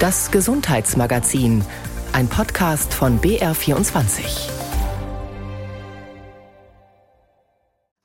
Das 0.00 0.30
Gesundheitsmagazin, 0.30 1.64
ein 2.12 2.28
Podcast 2.28 2.94
von 2.94 3.20
BR24. 3.20 4.48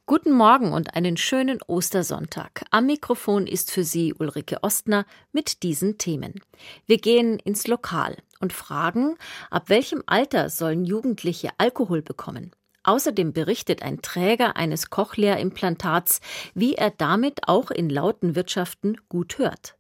Guten 0.07 0.31
Morgen 0.31 0.73
und 0.73 0.95
einen 0.95 1.17
schönen 1.17 1.61
Ostersonntag. 1.67 2.63
Am 2.71 2.87
Mikrofon 2.87 3.45
ist 3.45 3.69
für 3.69 3.83
Sie 3.83 4.11
Ulrike 4.15 4.63
Ostner 4.63 5.05
mit 5.33 5.61
diesen 5.61 5.99
Themen. 5.99 6.41
Wir 6.87 6.97
gehen 6.97 7.37
ins 7.37 7.67
Lokal 7.67 8.17
und 8.39 8.53
fragen, 8.53 9.15
ab 9.51 9.69
welchem 9.69 10.01
Alter 10.07 10.49
sollen 10.49 10.85
Jugendliche 10.85 11.49
Alkohol 11.59 12.01
bekommen? 12.01 12.53
Außerdem 12.81 13.33
berichtet 13.33 13.83
ein 13.83 14.01
Träger 14.01 14.55
eines 14.55 14.89
Cochlea-Implantats, 14.89 16.21
wie 16.55 16.73
er 16.73 16.89
damit 16.89 17.47
auch 17.47 17.69
in 17.69 17.91
lauten 17.91 18.35
Wirtschaften 18.35 18.97
gut 19.09 19.37
hört. 19.37 19.75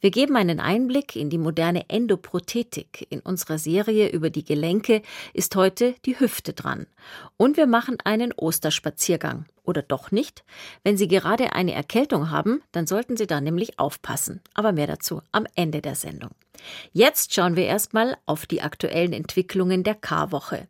Wir 0.00 0.10
geben 0.10 0.36
einen 0.36 0.60
Einblick 0.60 1.16
in 1.16 1.30
die 1.30 1.38
moderne 1.38 1.88
Endoprothetik. 1.88 3.06
In 3.10 3.20
unserer 3.20 3.58
Serie 3.58 4.08
über 4.10 4.30
die 4.30 4.44
Gelenke 4.44 5.02
ist 5.32 5.56
heute 5.56 5.94
die 6.04 6.18
Hüfte 6.18 6.52
dran. 6.52 6.86
Und 7.36 7.56
wir 7.56 7.66
machen 7.66 7.98
einen 8.04 8.32
Osterspaziergang. 8.32 9.46
Oder 9.64 9.82
doch 9.82 10.10
nicht? 10.10 10.44
Wenn 10.82 10.96
Sie 10.96 11.08
gerade 11.08 11.52
eine 11.54 11.72
Erkältung 11.72 12.30
haben, 12.30 12.62
dann 12.72 12.86
sollten 12.86 13.16
Sie 13.16 13.26
da 13.26 13.40
nämlich 13.40 13.78
aufpassen. 13.78 14.40
Aber 14.52 14.72
mehr 14.72 14.86
dazu 14.86 15.22
am 15.32 15.46
Ende 15.54 15.80
der 15.80 15.94
Sendung. 15.94 16.30
Jetzt 16.92 17.34
schauen 17.34 17.56
wir 17.56 17.66
erstmal 17.66 18.16
auf 18.26 18.46
die 18.46 18.62
aktuellen 18.62 19.12
Entwicklungen 19.12 19.82
der 19.82 19.94
K-Woche. 19.94 20.68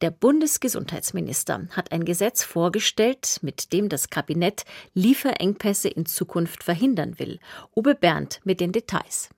Der 0.00 0.10
Bundesgesundheitsminister 0.10 1.68
hat 1.70 1.92
ein 1.92 2.04
Gesetz 2.04 2.42
vorgestellt, 2.42 3.38
mit 3.42 3.72
dem 3.72 3.88
das 3.88 4.10
Kabinett 4.10 4.64
Lieferengpässe 4.94 5.88
in 5.88 6.06
Zukunft 6.06 6.62
verhindern 6.62 7.18
will. 7.18 7.38
Uwe 7.74 7.94
Berndt 7.94 8.40
mit 8.44 8.60
den 8.60 8.72
Details. 8.72 9.30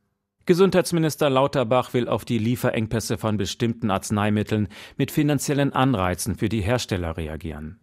Gesundheitsminister 0.47 1.29
Lauterbach 1.29 1.93
will 1.93 2.09
auf 2.09 2.25
die 2.25 2.39
Lieferengpässe 2.39 3.19
von 3.19 3.37
bestimmten 3.37 3.91
Arzneimitteln 3.91 4.69
mit 4.97 5.11
finanziellen 5.11 5.75
Anreizen 5.75 6.37
für 6.37 6.49
die 6.49 6.63
Hersteller 6.63 7.19
reagieren. 7.19 7.81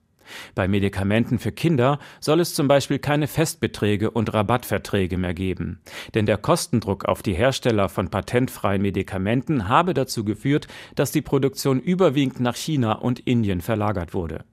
Bei 0.53 0.67
Medikamenten 0.67 1.39
für 1.39 1.51
Kinder 1.51 1.99
soll 2.19 2.39
es 2.39 2.53
zum 2.53 2.67
Beispiel 2.67 2.99
keine 2.99 3.27
Festbeträge 3.27 4.11
und 4.11 4.33
Rabattverträge 4.33 5.17
mehr 5.17 5.33
geben. 5.33 5.79
Denn 6.13 6.25
der 6.25 6.37
Kostendruck 6.37 7.05
auf 7.05 7.21
die 7.21 7.33
Hersteller 7.33 7.89
von 7.89 8.09
patentfreien 8.09 8.81
Medikamenten 8.81 9.67
habe 9.67 9.93
dazu 9.93 10.23
geführt, 10.23 10.67
dass 10.95 11.11
die 11.11 11.21
Produktion 11.21 11.79
überwiegend 11.79 12.39
nach 12.39 12.55
China 12.55 12.93
und 12.93 13.19
Indien 13.19 13.61
verlagert 13.61 14.13
wurde. 14.13 14.43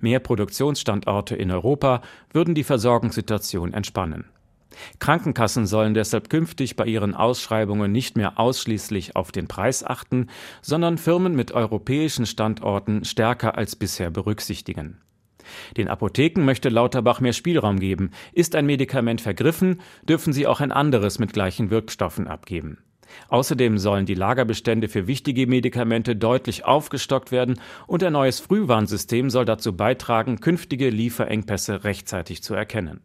Mehr 0.00 0.20
Produktionsstandorte 0.20 1.34
in 1.36 1.50
Europa 1.50 2.02
würden 2.32 2.54
die 2.54 2.64
Versorgungssituation 2.64 3.72
entspannen. 3.72 4.26
Krankenkassen 4.98 5.66
sollen 5.66 5.94
deshalb 5.94 6.30
künftig 6.30 6.76
bei 6.76 6.86
ihren 6.86 7.14
Ausschreibungen 7.14 7.92
nicht 7.92 8.16
mehr 8.16 8.38
ausschließlich 8.38 9.16
auf 9.16 9.32
den 9.32 9.46
Preis 9.46 9.84
achten, 9.84 10.28
sondern 10.62 10.98
Firmen 10.98 11.36
mit 11.36 11.52
europäischen 11.52 12.26
Standorten 12.26 13.04
stärker 13.04 13.56
als 13.56 13.76
bisher 13.76 14.10
berücksichtigen. 14.10 15.00
Den 15.76 15.88
Apotheken 15.88 16.44
möchte 16.44 16.68
Lauterbach 16.68 17.20
mehr 17.20 17.32
Spielraum 17.32 17.78
geben. 17.78 18.10
Ist 18.32 18.54
ein 18.54 18.66
Medikament 18.66 19.20
vergriffen, 19.20 19.80
dürfen 20.02 20.32
sie 20.32 20.46
auch 20.46 20.60
ein 20.60 20.72
anderes 20.72 21.18
mit 21.18 21.32
gleichen 21.32 21.70
Wirkstoffen 21.70 22.28
abgeben. 22.28 22.78
Außerdem 23.28 23.78
sollen 23.78 24.06
die 24.06 24.14
Lagerbestände 24.14 24.88
für 24.88 25.06
wichtige 25.06 25.46
Medikamente 25.46 26.16
deutlich 26.16 26.64
aufgestockt 26.64 27.32
werden 27.32 27.60
und 27.86 28.02
ein 28.02 28.12
neues 28.12 28.40
Frühwarnsystem 28.40 29.30
soll 29.30 29.44
dazu 29.44 29.76
beitragen, 29.76 30.40
künftige 30.40 30.90
Lieferengpässe 30.90 31.84
rechtzeitig 31.84 32.42
zu 32.42 32.54
erkennen. 32.54 33.00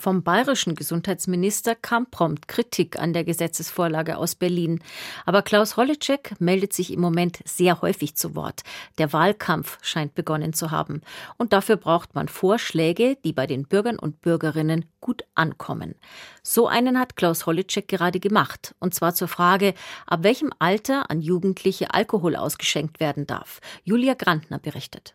Vom 0.00 0.22
bayerischen 0.22 0.76
Gesundheitsminister 0.76 1.74
kam 1.74 2.06
prompt 2.06 2.48
Kritik 2.48 2.98
an 2.98 3.12
der 3.12 3.22
Gesetzesvorlage 3.22 4.16
aus 4.16 4.34
Berlin. 4.34 4.80
Aber 5.26 5.42
Klaus 5.42 5.76
Holleczek 5.76 6.40
meldet 6.40 6.72
sich 6.72 6.90
im 6.90 7.02
Moment 7.02 7.40
sehr 7.44 7.82
häufig 7.82 8.16
zu 8.16 8.34
Wort. 8.34 8.62
Der 8.96 9.12
Wahlkampf 9.12 9.76
scheint 9.82 10.14
begonnen 10.14 10.54
zu 10.54 10.70
haben. 10.70 11.02
Und 11.36 11.52
dafür 11.52 11.76
braucht 11.76 12.14
man 12.14 12.28
Vorschläge, 12.28 13.18
die 13.24 13.34
bei 13.34 13.46
den 13.46 13.64
Bürgern 13.64 13.98
und 13.98 14.22
Bürgerinnen 14.22 14.86
gut 15.02 15.24
ankommen. 15.34 15.94
So 16.42 16.66
einen 16.66 16.98
hat 16.98 17.14
Klaus 17.16 17.44
Holleczek 17.44 17.86
gerade 17.86 18.20
gemacht. 18.20 18.74
Und 18.78 18.94
zwar 18.94 19.14
zur 19.14 19.28
Frage, 19.28 19.74
ab 20.06 20.22
welchem 20.22 20.50
Alter 20.58 21.10
an 21.10 21.20
Jugendliche 21.20 21.92
Alkohol 21.92 22.36
ausgeschenkt 22.36 23.00
werden 23.00 23.26
darf. 23.26 23.60
Julia 23.84 24.14
Grantner 24.14 24.60
berichtet. 24.60 25.14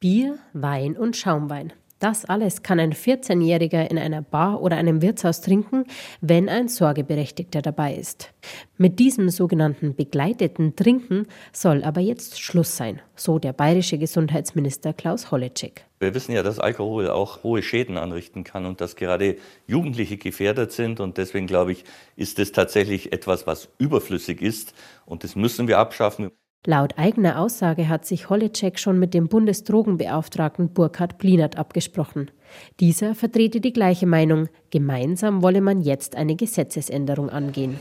Bier, 0.00 0.40
Wein 0.52 0.96
und 0.96 1.16
Schaumwein. 1.16 1.72
Das 1.98 2.26
alles 2.26 2.62
kann 2.62 2.78
ein 2.78 2.92
14-Jähriger 2.92 3.90
in 3.90 3.98
einer 3.98 4.20
Bar 4.20 4.60
oder 4.60 4.76
einem 4.76 5.00
Wirtshaus 5.00 5.40
trinken, 5.40 5.84
wenn 6.20 6.50
ein 6.50 6.68
Sorgeberechtigter 6.68 7.62
dabei 7.62 7.94
ist. 7.94 8.34
Mit 8.76 8.98
diesem 8.98 9.30
sogenannten 9.30 9.94
begleiteten 9.94 10.76
Trinken 10.76 11.26
soll 11.52 11.82
aber 11.82 12.02
jetzt 12.02 12.38
Schluss 12.38 12.76
sein, 12.76 13.00
so 13.14 13.38
der 13.38 13.54
bayerische 13.54 13.96
Gesundheitsminister 13.96 14.92
Klaus 14.92 15.30
Holleczek. 15.30 15.86
Wir 15.98 16.12
wissen 16.14 16.32
ja, 16.32 16.42
dass 16.42 16.58
Alkohol 16.58 17.08
auch 17.08 17.42
hohe 17.42 17.62
Schäden 17.62 17.96
anrichten 17.96 18.44
kann 18.44 18.66
und 18.66 18.82
dass 18.82 18.96
gerade 18.96 19.36
Jugendliche 19.66 20.18
gefährdet 20.18 20.72
sind. 20.72 21.00
Und 21.00 21.16
deswegen 21.16 21.46
glaube 21.46 21.72
ich, 21.72 21.84
ist 22.16 22.38
es 22.38 22.52
tatsächlich 22.52 23.14
etwas, 23.14 23.46
was 23.46 23.70
überflüssig 23.78 24.42
ist. 24.42 24.74
Und 25.06 25.24
das 25.24 25.34
müssen 25.34 25.66
wir 25.66 25.78
abschaffen. 25.78 26.30
Laut 26.68 26.98
eigener 26.98 27.38
Aussage 27.38 27.88
hat 27.88 28.04
sich 28.04 28.28
Holleczek 28.28 28.80
schon 28.80 28.98
mit 28.98 29.14
dem 29.14 29.28
Bundesdrogenbeauftragten 29.28 30.70
Burkhard 30.70 31.16
Blinert 31.16 31.56
abgesprochen. 31.56 32.32
Dieser 32.80 33.14
vertrete 33.14 33.60
die 33.60 33.72
gleiche 33.72 34.08
Meinung. 34.08 34.48
Gemeinsam 34.70 35.42
wolle 35.42 35.60
man 35.60 35.80
jetzt 35.80 36.16
eine 36.16 36.34
Gesetzesänderung 36.34 37.30
angehen. 37.30 37.78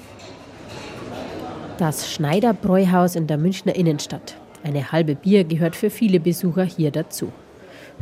Das 1.79 2.13
Schneider 2.13 2.53
Bräuhaus 2.53 3.15
in 3.15 3.25
der 3.25 3.39
Münchner 3.39 3.75
Innenstadt. 3.75 4.37
Eine 4.63 4.91
halbe 4.91 5.15
Bier 5.15 5.45
gehört 5.45 5.75
für 5.75 5.89
viele 5.89 6.19
Besucher 6.19 6.63
hier 6.63 6.91
dazu. 6.91 7.31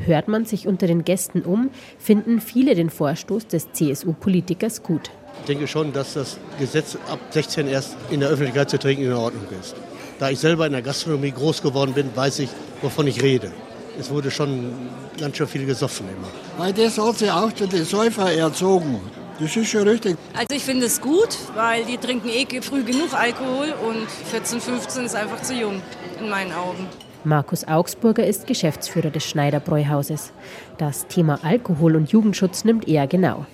Hört 0.05 0.27
man 0.27 0.43
sich 0.43 0.67
unter 0.67 0.87
den 0.87 1.05
Gästen 1.05 1.43
um, 1.43 1.69
finden 1.97 2.41
viele 2.41 2.75
den 2.75 2.89
Vorstoß 2.89 3.47
des 3.47 3.71
CSU-Politikers 3.71 4.83
gut. 4.83 5.11
Ich 5.39 5.45
denke 5.45 5.65
schon, 5.65 5.93
dass 5.93 6.15
das 6.15 6.37
Gesetz 6.59 6.97
ab 7.09 7.19
16 7.29 7.69
erst 7.69 7.95
in 8.11 8.19
der 8.19 8.27
Öffentlichkeit 8.27 8.69
zu 8.69 8.77
trinken 8.77 9.05
in 9.05 9.13
Ordnung 9.13 9.45
ist. 9.61 9.75
Da 10.19 10.29
ich 10.29 10.39
selber 10.39 10.65
in 10.65 10.73
der 10.73 10.81
Gastronomie 10.81 11.31
groß 11.31 11.61
geworden 11.61 11.93
bin, 11.93 12.09
weiß 12.15 12.39
ich, 12.39 12.49
wovon 12.81 13.07
ich 13.07 13.21
rede. 13.21 13.51
Es 13.99 14.09
wurde 14.09 14.31
schon 14.31 14.71
ganz 15.19 15.37
schön 15.37 15.47
viel 15.47 15.65
gesoffen 15.65 16.07
immer. 16.09 16.27
Weil 16.57 16.73
das 16.73 16.97
hat 16.97 17.19
sie 17.19 17.29
auch 17.29 17.51
zu 17.51 17.67
den 17.67 17.85
Säufer 17.85 18.31
erzogen. 18.31 18.99
Das 19.39 19.55
ist 19.55 19.69
schon 19.69 19.87
richtig. 19.87 20.17
Also 20.33 20.47
ich 20.55 20.63
finde 20.63 20.85
es 20.85 21.01
gut, 21.01 21.29
weil 21.55 21.85
die 21.85 21.97
trinken 21.97 22.29
eh 22.29 22.45
früh 22.61 22.83
genug 22.83 23.13
Alkohol 23.13 23.73
und 23.87 24.09
14, 24.31 24.61
15 24.61 25.05
ist 25.05 25.15
einfach 25.15 25.41
zu 25.41 25.53
jung 25.53 25.81
in 26.19 26.29
meinen 26.29 26.51
Augen. 26.53 26.87
Markus 27.23 27.67
Augsburger 27.67 28.25
ist 28.25 28.47
Geschäftsführer 28.47 29.09
des 29.09 29.23
Schneider 29.23 29.59
Bräuhauses. 29.59 30.33
Das 30.77 31.07
Thema 31.07 31.39
Alkohol 31.43 31.95
und 31.95 32.11
Jugendschutz 32.11 32.63
nimmt 32.65 32.87
er 32.87 33.07
genau. 33.07 33.45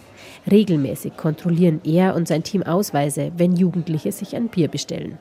Regelmäßig 0.50 1.16
kontrollieren 1.18 1.82
er 1.84 2.16
und 2.16 2.28
sein 2.28 2.44
Team 2.44 2.64
Ausweise, 2.64 3.32
wenn 3.38 3.56
Jugendliche 3.56 4.12
sich 4.12 4.36
ein 4.36 4.48
Bier 4.48 4.70
bestellen. 4.70 5.18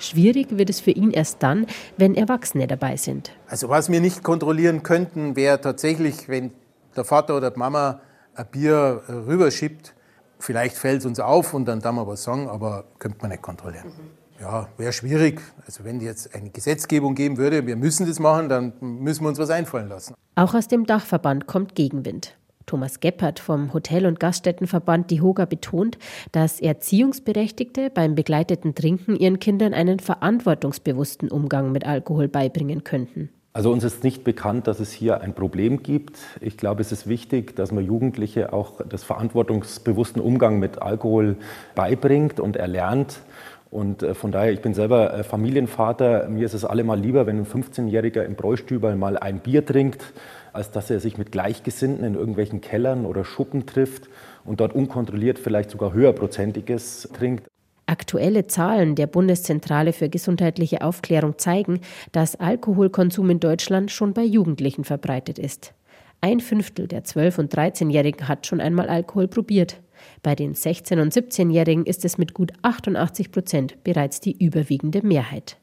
Schwierig 0.00 0.56
wird 0.56 0.70
es 0.70 0.80
für 0.80 0.90
ihn 0.90 1.10
erst 1.10 1.42
dann, 1.42 1.66
wenn 1.96 2.14
Erwachsene 2.14 2.66
dabei 2.66 2.96
sind. 2.96 3.32
Also 3.46 3.68
was 3.68 3.90
wir 3.90 4.00
nicht 4.00 4.22
kontrollieren 4.22 4.82
könnten, 4.82 5.36
wäre 5.36 5.60
tatsächlich, 5.60 6.28
wenn 6.28 6.52
der 6.96 7.04
Vater 7.04 7.36
oder 7.36 7.50
die 7.50 7.58
Mama 7.58 8.00
ein 8.34 8.46
Bier 8.50 9.02
äh, 9.06 9.12
rüberschiebt, 9.12 9.94
vielleicht 10.38 10.76
fällt 10.76 11.00
es 11.00 11.06
uns 11.06 11.20
auf 11.20 11.54
und 11.54 11.66
dann 11.66 11.80
darf 11.80 11.94
man 11.94 12.06
was 12.06 12.22
sagen, 12.22 12.48
aber 12.48 12.84
könnte 12.98 13.18
man 13.20 13.30
nicht 13.30 13.42
kontrollieren. 13.42 13.86
Mhm. 13.86 14.20
Ja, 14.40 14.68
wäre 14.78 14.92
schwierig. 14.92 15.42
Also 15.66 15.84
wenn 15.84 16.00
jetzt 16.00 16.34
eine 16.34 16.48
Gesetzgebung 16.48 17.14
geben 17.14 17.36
würde, 17.36 17.66
wir 17.66 17.76
müssen 17.76 18.06
das 18.06 18.18
machen, 18.18 18.48
dann 18.48 18.72
müssen 18.80 19.22
wir 19.22 19.28
uns 19.28 19.38
was 19.38 19.50
einfallen 19.50 19.88
lassen. 19.88 20.14
Auch 20.34 20.54
aus 20.54 20.66
dem 20.66 20.86
Dachverband 20.86 21.46
kommt 21.46 21.74
Gegenwind. 21.74 22.38
Thomas 22.66 23.00
Geppert 23.00 23.38
vom 23.38 23.72
Hotel- 23.72 24.06
und 24.06 24.20
Gaststättenverband 24.20 25.10
Die 25.10 25.20
Hoga 25.20 25.44
betont, 25.44 25.98
dass 26.32 26.60
Erziehungsberechtigte 26.60 27.90
beim 27.90 28.14
begleiteten 28.14 28.74
Trinken 28.74 29.16
ihren 29.16 29.38
Kindern 29.38 29.74
einen 29.74 29.98
verantwortungsbewussten 30.00 31.30
Umgang 31.30 31.72
mit 31.72 31.86
Alkohol 31.86 32.28
beibringen 32.28 32.84
könnten. 32.84 33.30
Also 33.52 33.72
uns 33.72 33.82
ist 33.82 34.04
nicht 34.04 34.22
bekannt, 34.22 34.68
dass 34.68 34.78
es 34.78 34.92
hier 34.92 35.22
ein 35.22 35.34
Problem 35.34 35.82
gibt. 35.82 36.18
Ich 36.40 36.56
glaube, 36.56 36.82
es 36.82 36.92
ist 36.92 37.08
wichtig, 37.08 37.56
dass 37.56 37.72
man 37.72 37.84
Jugendliche 37.84 38.52
auch 38.52 38.80
das 38.88 39.02
verantwortungsbewussten 39.02 40.22
Umgang 40.22 40.60
mit 40.60 40.80
Alkohol 40.80 41.36
beibringt 41.74 42.38
und 42.38 42.56
erlernt. 42.56 43.22
Und 43.70 44.02
äh, 44.02 44.14
von 44.14 44.32
daher, 44.32 44.52
ich 44.52 44.60
bin 44.60 44.74
selber 44.74 45.14
äh, 45.14 45.22
Familienvater. 45.22 46.28
Mir 46.28 46.44
ist 46.44 46.54
es 46.54 46.64
allemal 46.64 46.98
lieber, 46.98 47.26
wenn 47.26 47.38
ein 47.38 47.46
15-Jähriger 47.46 48.22
im 48.22 48.34
Bräustübel 48.34 48.96
mal 48.96 49.16
ein 49.16 49.38
Bier 49.38 49.64
trinkt, 49.64 50.12
als 50.52 50.72
dass 50.72 50.90
er 50.90 50.98
sich 50.98 51.18
mit 51.18 51.30
Gleichgesinnten 51.30 52.04
in 52.04 52.14
irgendwelchen 52.14 52.60
Kellern 52.60 53.06
oder 53.06 53.24
Schuppen 53.24 53.66
trifft 53.66 54.08
und 54.44 54.60
dort 54.60 54.74
unkontrolliert 54.74 55.38
vielleicht 55.38 55.70
sogar 55.70 55.92
höherprozentiges 55.92 57.08
trinkt. 57.12 57.46
Aktuelle 57.86 58.46
Zahlen 58.46 58.94
der 58.94 59.06
Bundeszentrale 59.06 59.92
für 59.92 60.08
gesundheitliche 60.08 60.82
Aufklärung 60.82 61.38
zeigen, 61.38 61.80
dass 62.12 62.36
Alkoholkonsum 62.36 63.30
in 63.30 63.40
Deutschland 63.40 63.90
schon 63.90 64.12
bei 64.12 64.22
Jugendlichen 64.22 64.84
verbreitet 64.84 65.38
ist. 65.38 65.74
Ein 66.20 66.40
Fünftel 66.40 66.86
der 66.86 67.04
12- 67.04 67.38
und 67.40 67.54
13-Jährigen 67.54 68.28
hat 68.28 68.46
schon 68.46 68.60
einmal 68.60 68.88
Alkohol 68.88 69.26
probiert. 69.26 69.80
Bei 70.22 70.34
den 70.34 70.54
16- 70.54 71.00
und 71.00 71.12
17-Jährigen 71.12 71.86
ist 71.86 72.04
es 72.04 72.18
mit 72.18 72.34
gut 72.34 72.52
88 72.62 73.30
Prozent 73.30 73.84
bereits 73.84 74.20
die 74.20 74.42
überwiegende 74.42 75.04
Mehrheit. 75.04 75.58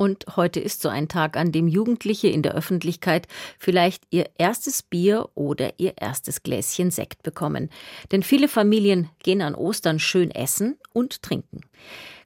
Und 0.00 0.24
heute 0.34 0.60
ist 0.60 0.80
so 0.80 0.88
ein 0.88 1.08
Tag, 1.08 1.36
an 1.36 1.52
dem 1.52 1.68
Jugendliche 1.68 2.28
in 2.28 2.42
der 2.42 2.54
Öffentlichkeit 2.54 3.28
vielleicht 3.58 4.04
ihr 4.08 4.30
erstes 4.38 4.82
Bier 4.82 5.28
oder 5.34 5.74
ihr 5.78 5.92
erstes 5.98 6.42
Gläschen 6.42 6.90
Sekt 6.90 7.22
bekommen. 7.22 7.68
Denn 8.10 8.22
viele 8.22 8.48
Familien 8.48 9.10
gehen 9.22 9.42
an 9.42 9.54
Ostern 9.54 9.98
schön 9.98 10.30
essen 10.30 10.78
und 10.94 11.20
trinken. 11.22 11.60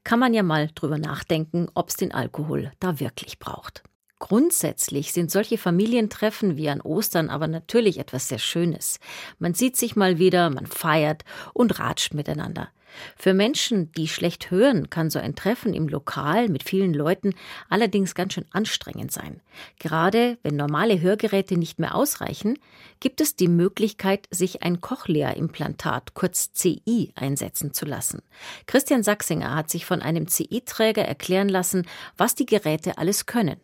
Kann 0.04 0.20
man 0.20 0.34
ja 0.34 0.44
mal 0.44 0.68
drüber 0.72 0.98
nachdenken, 0.98 1.66
ob 1.74 1.88
es 1.88 1.96
den 1.96 2.12
Alkohol 2.14 2.70
da 2.78 3.00
wirklich 3.00 3.40
braucht. 3.40 3.82
Grundsätzlich 4.24 5.12
sind 5.12 5.30
solche 5.30 5.58
Familientreffen 5.58 6.56
wie 6.56 6.70
an 6.70 6.80
Ostern 6.80 7.28
aber 7.28 7.46
natürlich 7.46 7.98
etwas 7.98 8.26
sehr 8.26 8.38
Schönes. 8.38 8.98
Man 9.38 9.52
sieht 9.52 9.76
sich 9.76 9.96
mal 9.96 10.18
wieder, 10.18 10.48
man 10.48 10.64
feiert 10.64 11.26
und 11.52 11.78
ratscht 11.78 12.14
miteinander. 12.14 12.70
Für 13.18 13.34
Menschen, 13.34 13.92
die 13.92 14.08
schlecht 14.08 14.50
hören, 14.50 14.88
kann 14.88 15.10
so 15.10 15.18
ein 15.18 15.34
Treffen 15.34 15.74
im 15.74 15.88
Lokal 15.88 16.48
mit 16.48 16.62
vielen 16.62 16.94
Leuten 16.94 17.34
allerdings 17.68 18.14
ganz 18.14 18.32
schön 18.32 18.46
anstrengend 18.50 19.12
sein. 19.12 19.42
Gerade 19.78 20.38
wenn 20.42 20.56
normale 20.56 21.02
Hörgeräte 21.02 21.58
nicht 21.58 21.78
mehr 21.78 21.94
ausreichen, 21.94 22.58
gibt 23.00 23.20
es 23.20 23.36
die 23.36 23.48
Möglichkeit, 23.48 24.26
sich 24.30 24.62
ein 24.62 24.80
Cochlea-Implantat, 24.80 26.14
kurz 26.14 26.50
CI, 26.54 27.12
einsetzen 27.14 27.74
zu 27.74 27.84
lassen. 27.84 28.22
Christian 28.64 29.02
Sachsinger 29.02 29.54
hat 29.54 29.68
sich 29.68 29.84
von 29.84 30.00
einem 30.00 30.28
CI-Träger 30.28 31.02
erklären 31.02 31.50
lassen, 31.50 31.86
was 32.16 32.34
die 32.34 32.46
Geräte 32.46 32.96
alles 32.96 33.26
können. 33.26 33.60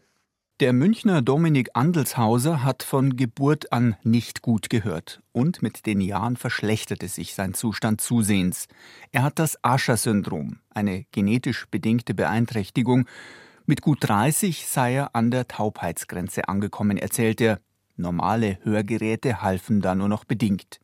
Der 0.61 0.75
Münchner 0.75 1.23
Dominik 1.23 1.71
Andelshauser 1.73 2.63
hat 2.63 2.83
von 2.83 3.17
Geburt 3.17 3.73
an 3.73 3.97
nicht 4.03 4.43
gut 4.43 4.69
gehört 4.69 5.23
und 5.33 5.63
mit 5.63 5.87
den 5.87 6.03
Jahren 6.03 6.37
verschlechterte 6.37 7.09
sich 7.09 7.33
sein 7.33 7.55
Zustand 7.55 8.03
zusehends. 8.03 8.69
Er 9.11 9.23
hat 9.23 9.39
das 9.39 9.57
Ascher-Syndrom, 9.65 10.59
eine 10.69 11.07
genetisch 11.13 11.65
bedingte 11.71 12.13
Beeinträchtigung. 12.13 13.07
Mit 13.65 13.81
gut 13.81 14.01
30 14.07 14.67
sei 14.67 14.97
er 14.97 15.17
an 15.17 15.31
der 15.31 15.49
Taubheitsgrenze 15.49 16.47
angekommen, 16.47 16.99
erzählt 16.99 17.41
er. 17.41 17.59
Normale 17.97 18.59
Hörgeräte 18.63 19.41
halfen 19.41 19.81
da 19.81 19.95
nur 19.95 20.09
noch 20.09 20.25
bedingt. 20.25 20.79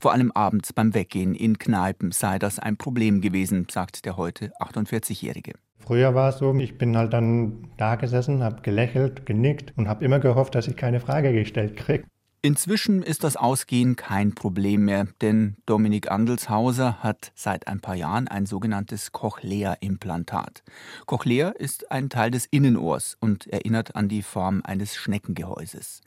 Vor 0.00 0.14
allem 0.14 0.32
abends 0.32 0.72
beim 0.72 0.94
Weggehen 0.94 1.34
in 1.34 1.58
Kneipen 1.58 2.12
sei 2.12 2.38
das 2.38 2.58
ein 2.58 2.78
Problem 2.78 3.20
gewesen, 3.20 3.66
sagt 3.70 4.06
der 4.06 4.16
heute 4.16 4.52
48-Jährige. 4.58 5.52
Früher 5.78 6.14
war 6.14 6.30
es 6.30 6.38
so, 6.38 6.54
ich 6.54 6.76
bin 6.76 6.96
halt 6.96 7.12
dann 7.12 7.68
da 7.76 7.96
gesessen, 7.96 8.42
habe 8.42 8.62
gelächelt, 8.62 9.24
genickt 9.26 9.72
und 9.76 9.88
habe 9.88 10.04
immer 10.04 10.18
gehofft, 10.18 10.54
dass 10.54 10.68
ich 10.68 10.76
keine 10.76 11.00
Frage 11.00 11.32
gestellt 11.32 11.76
kriege. 11.76 12.04
Inzwischen 12.40 13.02
ist 13.02 13.24
das 13.24 13.36
Ausgehen 13.36 13.96
kein 13.96 14.32
Problem 14.32 14.84
mehr, 14.84 15.08
denn 15.20 15.56
Dominik 15.66 16.08
Andelshauser 16.08 17.02
hat 17.02 17.32
seit 17.34 17.66
ein 17.66 17.80
paar 17.80 17.96
Jahren 17.96 18.28
ein 18.28 18.46
sogenanntes 18.46 19.10
Cochlea-Implantat. 19.10 20.62
Cochlea 21.06 21.48
ist 21.48 21.90
ein 21.90 22.10
Teil 22.10 22.30
des 22.30 22.46
Innenohrs 22.46 23.16
und 23.18 23.48
erinnert 23.48 23.96
an 23.96 24.08
die 24.08 24.22
Form 24.22 24.62
eines 24.64 24.94
Schneckengehäuses. 24.94 26.00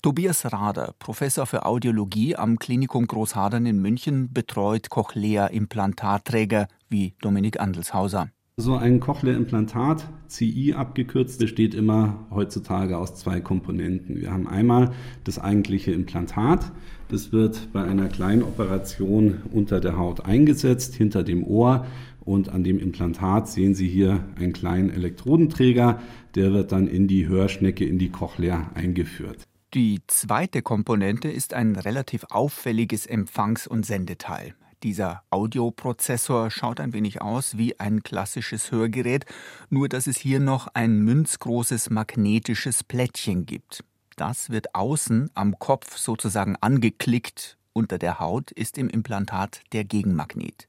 Tobias 0.00 0.50
Rader, 0.50 0.94
Professor 0.98 1.44
für 1.44 1.66
Audiologie 1.66 2.34
am 2.34 2.58
Klinikum 2.58 3.06
Großhadern 3.06 3.66
in 3.66 3.82
München, 3.82 4.32
betreut 4.32 4.88
Cochlea-Implantatträger 4.88 6.66
wie 6.88 7.14
Dominik 7.20 7.60
Andelshauser. 7.60 8.30
So 8.56 8.76
ein 8.76 9.00
Cochlea-Implantat, 9.00 10.08
CI 10.28 10.74
abgekürzt, 10.74 11.40
besteht 11.40 11.74
immer 11.74 12.24
heutzutage 12.30 12.96
aus 12.96 13.16
zwei 13.16 13.40
Komponenten. 13.40 14.20
Wir 14.20 14.30
haben 14.30 14.46
einmal 14.46 14.92
das 15.24 15.40
eigentliche 15.40 15.90
Implantat. 15.90 16.70
Das 17.08 17.32
wird 17.32 17.72
bei 17.72 17.82
einer 17.82 18.06
kleinen 18.06 18.44
Operation 18.44 19.42
unter 19.50 19.80
der 19.80 19.98
Haut 19.98 20.24
eingesetzt, 20.24 20.94
hinter 20.94 21.24
dem 21.24 21.42
Ohr. 21.42 21.84
Und 22.20 22.48
an 22.48 22.62
dem 22.62 22.78
Implantat 22.78 23.48
sehen 23.48 23.74
Sie 23.74 23.88
hier 23.88 24.24
einen 24.36 24.52
kleinen 24.52 24.90
Elektrodenträger. 24.90 26.00
Der 26.36 26.52
wird 26.52 26.70
dann 26.70 26.86
in 26.86 27.08
die 27.08 27.26
Hörschnecke, 27.26 27.84
in 27.84 27.98
die 27.98 28.10
Cochlea 28.10 28.70
eingeführt. 28.74 29.42
Die 29.74 30.00
zweite 30.06 30.62
Komponente 30.62 31.28
ist 31.28 31.54
ein 31.54 31.74
relativ 31.74 32.24
auffälliges 32.30 33.06
Empfangs- 33.06 33.66
und 33.66 33.84
Sendeteil. 33.84 34.54
Dieser 34.84 35.22
Audioprozessor 35.30 36.50
schaut 36.50 36.78
ein 36.78 36.92
wenig 36.92 37.22
aus 37.22 37.56
wie 37.56 37.80
ein 37.80 38.02
klassisches 38.02 38.70
Hörgerät, 38.70 39.24
nur 39.70 39.88
dass 39.88 40.06
es 40.06 40.18
hier 40.18 40.40
noch 40.40 40.68
ein 40.74 40.98
münzgroßes 40.98 41.88
magnetisches 41.88 42.84
Plättchen 42.84 43.46
gibt. 43.46 43.82
Das 44.16 44.50
wird 44.50 44.74
außen 44.74 45.30
am 45.32 45.58
Kopf 45.58 45.96
sozusagen 45.96 46.56
angeklickt, 46.60 47.56
unter 47.72 47.96
der 47.96 48.20
Haut 48.20 48.50
ist 48.50 48.76
im 48.76 48.90
Implantat 48.90 49.62
der 49.72 49.84
Gegenmagnet. 49.84 50.68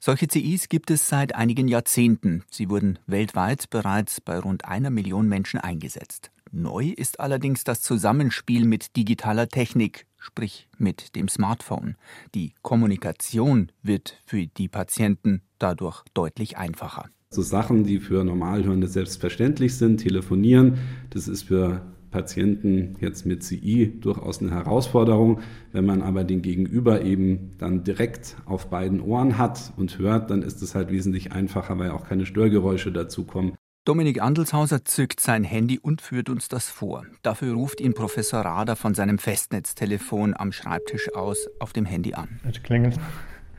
Solche 0.00 0.26
CIs 0.26 0.70
gibt 0.70 0.90
es 0.90 1.06
seit 1.06 1.34
einigen 1.34 1.68
Jahrzehnten. 1.68 2.44
Sie 2.50 2.70
wurden 2.70 2.98
weltweit 3.06 3.68
bereits 3.68 4.22
bei 4.22 4.38
rund 4.38 4.64
einer 4.64 4.88
Million 4.88 5.28
Menschen 5.28 5.60
eingesetzt. 5.60 6.30
Neu 6.50 6.94
ist 6.96 7.20
allerdings 7.20 7.62
das 7.62 7.82
Zusammenspiel 7.82 8.64
mit 8.64 8.96
digitaler 8.96 9.48
Technik, 9.48 10.06
sprich 10.24 10.68
mit 10.78 11.14
dem 11.16 11.28
Smartphone. 11.28 11.96
Die 12.34 12.52
Kommunikation 12.62 13.70
wird 13.82 14.16
für 14.24 14.46
die 14.46 14.68
Patienten 14.68 15.42
dadurch 15.58 16.02
deutlich 16.14 16.56
einfacher. 16.56 17.08
So 17.30 17.42
Sachen, 17.42 17.84
die 17.84 17.98
für 17.98 18.24
Normalhörende 18.24 18.86
selbstverständlich 18.86 19.76
sind, 19.76 19.98
telefonieren, 19.98 20.78
das 21.10 21.28
ist 21.28 21.42
für 21.42 21.82
Patienten 22.10 22.96
jetzt 23.00 23.26
mit 23.26 23.42
CI 23.42 23.92
durchaus 24.00 24.40
eine 24.40 24.52
Herausforderung. 24.52 25.40
Wenn 25.72 25.84
man 25.84 26.00
aber 26.00 26.22
den 26.22 26.42
Gegenüber 26.42 27.02
eben 27.02 27.50
dann 27.58 27.82
direkt 27.82 28.36
auf 28.46 28.70
beiden 28.70 29.00
Ohren 29.00 29.36
hat 29.36 29.72
und 29.76 29.98
hört, 29.98 30.30
dann 30.30 30.42
ist 30.42 30.62
es 30.62 30.76
halt 30.76 30.90
wesentlich 30.90 31.32
einfacher, 31.32 31.76
weil 31.78 31.90
auch 31.90 32.06
keine 32.06 32.24
Störgeräusche 32.24 32.92
dazukommen. 32.92 33.54
Dominik 33.84 34.22
Andelshauser 34.22 34.86
zückt 34.86 35.20
sein 35.20 35.44
Handy 35.44 35.78
und 35.78 36.00
führt 36.00 36.30
uns 36.30 36.48
das 36.48 36.70
vor. 36.70 37.04
Dafür 37.20 37.52
ruft 37.52 37.82
ihn 37.82 37.92
Professor 37.92 38.40
Rader 38.40 38.76
von 38.76 38.94
seinem 38.94 39.18
Festnetztelefon 39.18 40.34
am 40.34 40.52
Schreibtisch 40.52 41.14
aus 41.14 41.50
auf 41.58 41.74
dem 41.74 41.84
Handy 41.84 42.14
an. 42.14 42.40
Jetzt 42.46 42.64
klingelt 42.64 42.98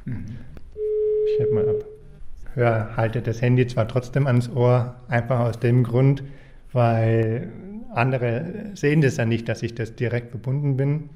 Ich 0.08 1.40
heb 1.40 1.54
mal 1.54 1.70
ab. 1.70 1.86
Hör, 2.56 2.98
halte 2.98 3.22
das 3.22 3.40
Handy 3.40 3.68
zwar 3.68 3.88
trotzdem 3.88 4.26
ans 4.26 4.50
Ohr, 4.50 4.96
einfach 5.10 5.42
aus 5.42 5.60
dem 5.60 5.84
Grund, 5.84 6.24
weil 6.74 7.52
andere 7.94 8.72
sehen 8.74 9.02
das 9.02 9.18
ja 9.18 9.26
nicht, 9.26 9.48
dass 9.48 9.62
ich 9.62 9.76
das 9.76 9.96
direkt 9.96 10.32
verbunden 10.32 10.76
bin 10.76 11.10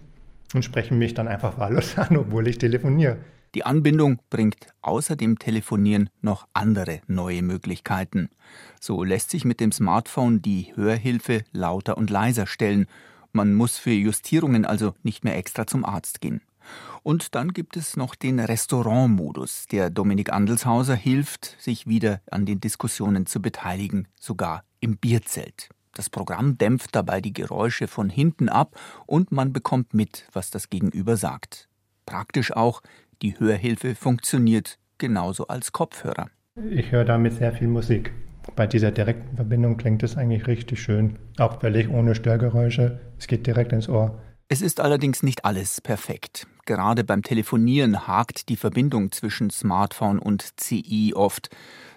und 0.53 0.63
sprechen 0.63 0.99
mich 0.99 1.15
dann 1.15 1.27
einfach 1.27 1.57
wahllos 1.57 1.97
an, 1.97 2.15
obwohl 2.15 2.47
ich 2.47 2.59
telefoniere. 2.59 3.17
Die 3.55 3.65
Anbindung 3.65 4.19
bringt 4.29 4.67
außer 4.81 5.15
dem 5.15 5.39
Telefonieren 5.39 6.09
noch 6.21 6.47
andere 6.53 7.01
neue 7.07 7.41
Möglichkeiten. 7.41 8.29
So 8.79 9.03
lässt 9.03 9.31
sich 9.31 9.43
mit 9.43 9.59
dem 9.59 9.71
Smartphone 9.71 10.41
die 10.41 10.71
Hörhilfe 10.75 11.43
lauter 11.51 11.97
und 11.97 12.09
leiser 12.09 12.45
stellen. 12.45 12.85
Man 13.31 13.55
muss 13.55 13.77
für 13.77 13.91
Justierungen 13.91 14.65
also 14.65 14.93
nicht 15.01 15.23
mehr 15.23 15.35
extra 15.35 15.65
zum 15.65 15.83
Arzt 15.83 16.21
gehen. 16.21 16.41
Und 17.01 17.33
dann 17.33 17.53
gibt 17.53 17.77
es 17.77 17.97
noch 17.97 18.13
den 18.13 18.39
Restaurantmodus, 18.39 19.65
der 19.71 19.89
Dominik 19.89 20.31
Andelshauser 20.31 20.95
hilft, 20.95 21.55
sich 21.59 21.87
wieder 21.87 22.21
an 22.29 22.45
den 22.45 22.59
Diskussionen 22.59 23.25
zu 23.25 23.41
beteiligen, 23.41 24.07
sogar 24.19 24.63
im 24.79 24.97
Bierzelt. 24.97 25.69
Das 25.93 26.09
Programm 26.09 26.57
dämpft 26.57 26.95
dabei 26.95 27.19
die 27.19 27.33
Geräusche 27.33 27.87
von 27.87 28.09
hinten 28.09 28.47
ab 28.47 28.79
und 29.07 29.31
man 29.31 29.53
bekommt 29.53 29.93
mit, 29.93 30.25
was 30.33 30.51
das 30.51 30.69
Gegenüber 30.69 31.17
sagt. 31.17 31.67
Praktisch 32.05 32.51
auch, 32.51 32.81
die 33.21 33.39
Hörhilfe 33.39 33.95
funktioniert 33.95 34.77
genauso 34.97 35.47
als 35.47 35.71
Kopfhörer. 35.71 36.29
Ich 36.69 36.91
höre 36.91 37.05
damit 37.05 37.33
sehr 37.33 37.53
viel 37.53 37.67
Musik. 37.67 38.11
Bei 38.55 38.67
dieser 38.67 38.91
direkten 38.91 39.35
Verbindung 39.35 39.77
klingt 39.77 40.03
es 40.03 40.17
eigentlich 40.17 40.47
richtig 40.47 40.81
schön. 40.81 41.17
Auch 41.37 41.59
völlig 41.59 41.89
ohne 41.89 42.15
Störgeräusche. 42.15 42.99
Es 43.17 43.27
geht 43.27 43.47
direkt 43.47 43.71
ins 43.71 43.89
Ohr. 43.89 44.19
Es 44.47 44.61
ist 44.61 44.79
allerdings 44.79 45.21
nicht 45.21 45.45
alles 45.45 45.79
perfekt. 45.79 46.47
Gerade 46.65 47.03
beim 47.03 47.21
Telefonieren 47.21 48.07
hakt 48.07 48.49
die 48.49 48.55
Verbindung 48.55 49.11
zwischen 49.11 49.51
Smartphone 49.51 50.19
und 50.19 50.57
CI 50.57 51.13
oft. 51.15 51.49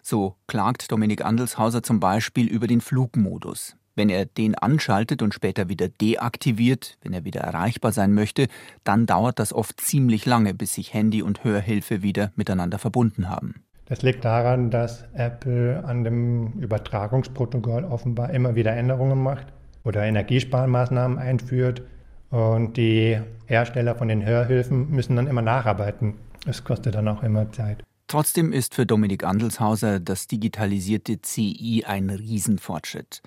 So 0.02 0.36
klagt 0.46 0.92
Dominik 0.92 1.24
Andelshauser 1.24 1.82
zum 1.82 1.98
Beispiel 2.00 2.46
über 2.46 2.66
den 2.66 2.80
Flugmodus. 2.80 3.76
Wenn 3.94 4.08
er 4.08 4.24
den 4.24 4.54
anschaltet 4.54 5.22
und 5.22 5.34
später 5.34 5.68
wieder 5.68 5.88
deaktiviert, 5.88 6.96
wenn 7.02 7.12
er 7.12 7.24
wieder 7.24 7.42
erreichbar 7.42 7.92
sein 7.92 8.14
möchte, 8.14 8.48
dann 8.84 9.06
dauert 9.06 9.38
das 9.38 9.52
oft 9.52 9.80
ziemlich 9.80 10.24
lange, 10.24 10.54
bis 10.54 10.74
sich 10.74 10.94
Handy 10.94 11.22
und 11.22 11.44
Hörhilfe 11.44 12.02
wieder 12.02 12.32
miteinander 12.36 12.78
verbunden 12.78 13.28
haben. 13.28 13.62
Das 13.86 14.02
liegt 14.02 14.24
daran, 14.24 14.70
dass 14.70 15.04
Apple 15.12 15.84
an 15.84 16.04
dem 16.04 16.52
Übertragungsprotokoll 16.60 17.84
offenbar 17.84 18.30
immer 18.30 18.54
wieder 18.54 18.72
Änderungen 18.72 19.22
macht 19.22 19.46
oder 19.84 20.02
Energiesparmaßnahmen 20.04 21.18
einführt 21.18 21.82
und 22.30 22.78
die 22.78 23.20
Hersteller 23.44 23.94
von 23.94 24.08
den 24.08 24.24
Hörhilfen 24.24 24.90
müssen 24.90 25.16
dann 25.16 25.26
immer 25.26 25.42
nacharbeiten. 25.42 26.14
Es 26.46 26.64
kostet 26.64 26.94
dann 26.94 27.08
auch 27.08 27.22
immer 27.22 27.52
Zeit. 27.52 27.84
Trotzdem 28.12 28.52
ist 28.52 28.74
für 28.74 28.84
Dominik 28.84 29.24
Andelshauser 29.24 29.98
das 29.98 30.26
digitalisierte 30.26 31.22
CI 31.22 31.84
ein 31.86 32.10
Riesenfortschritt. 32.10 33.22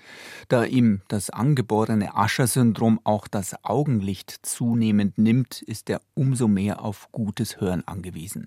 Da 0.46 0.62
ihm 0.62 1.00
das 1.08 1.28
angeborene 1.28 2.14
Ascher-Syndrom 2.14 3.00
auch 3.02 3.26
das 3.26 3.64
Augenlicht 3.64 4.30
zunehmend 4.42 5.18
nimmt, 5.18 5.60
ist 5.62 5.90
er 5.90 6.00
umso 6.14 6.46
mehr 6.46 6.84
auf 6.84 7.08
gutes 7.10 7.60
Hören 7.60 7.82
angewiesen. 7.88 8.46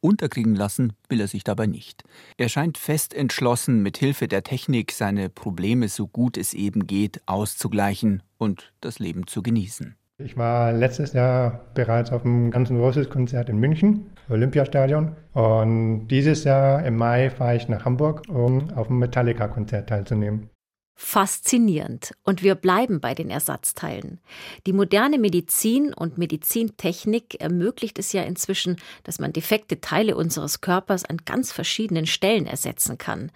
Unterkriegen 0.00 0.54
lassen 0.54 0.92
will 1.08 1.20
er 1.20 1.26
sich 1.26 1.42
dabei 1.42 1.66
nicht. 1.66 2.04
Er 2.36 2.48
scheint 2.48 2.78
fest 2.78 3.12
entschlossen, 3.12 3.82
mit 3.82 3.98
Hilfe 3.98 4.28
der 4.28 4.44
Technik 4.44 4.92
seine 4.92 5.28
Probleme 5.28 5.88
so 5.88 6.06
gut 6.06 6.36
es 6.36 6.54
eben 6.54 6.86
geht 6.86 7.20
auszugleichen 7.26 8.22
und 8.38 8.72
das 8.80 9.00
Leben 9.00 9.26
zu 9.26 9.42
genießen. 9.42 9.96
Ich 10.24 10.36
war 10.36 10.72
letztes 10.72 11.12
Jahr 11.12 11.60
bereits 11.74 12.12
auf 12.12 12.22
dem 12.22 12.50
ganzen 12.50 12.78
Roses 12.78 13.08
Konzert 13.08 13.48
in 13.48 13.58
München, 13.58 14.10
Olympiastadion. 14.28 15.16
Und 15.32 16.08
dieses 16.08 16.44
Jahr 16.44 16.84
im 16.84 16.96
Mai 16.96 17.30
fahre 17.30 17.56
ich 17.56 17.68
nach 17.68 17.84
Hamburg, 17.84 18.22
um 18.28 18.70
auf 18.74 18.88
dem 18.88 18.98
Metallica-Konzert 18.98 19.88
teilzunehmen. 19.88 20.50
Faszinierend. 21.02 22.12
Und 22.24 22.42
wir 22.42 22.54
bleiben 22.54 23.00
bei 23.00 23.14
den 23.14 23.30
Ersatzteilen. 23.30 24.20
Die 24.66 24.74
moderne 24.74 25.18
Medizin 25.18 25.94
und 25.94 26.18
Medizintechnik 26.18 27.40
ermöglicht 27.40 27.98
es 27.98 28.12
ja 28.12 28.22
inzwischen, 28.22 28.76
dass 29.04 29.18
man 29.18 29.32
defekte 29.32 29.80
Teile 29.80 30.14
unseres 30.14 30.60
Körpers 30.60 31.06
an 31.06 31.16
ganz 31.24 31.52
verschiedenen 31.52 32.04
Stellen 32.04 32.46
ersetzen 32.46 32.98
kann. 32.98 33.32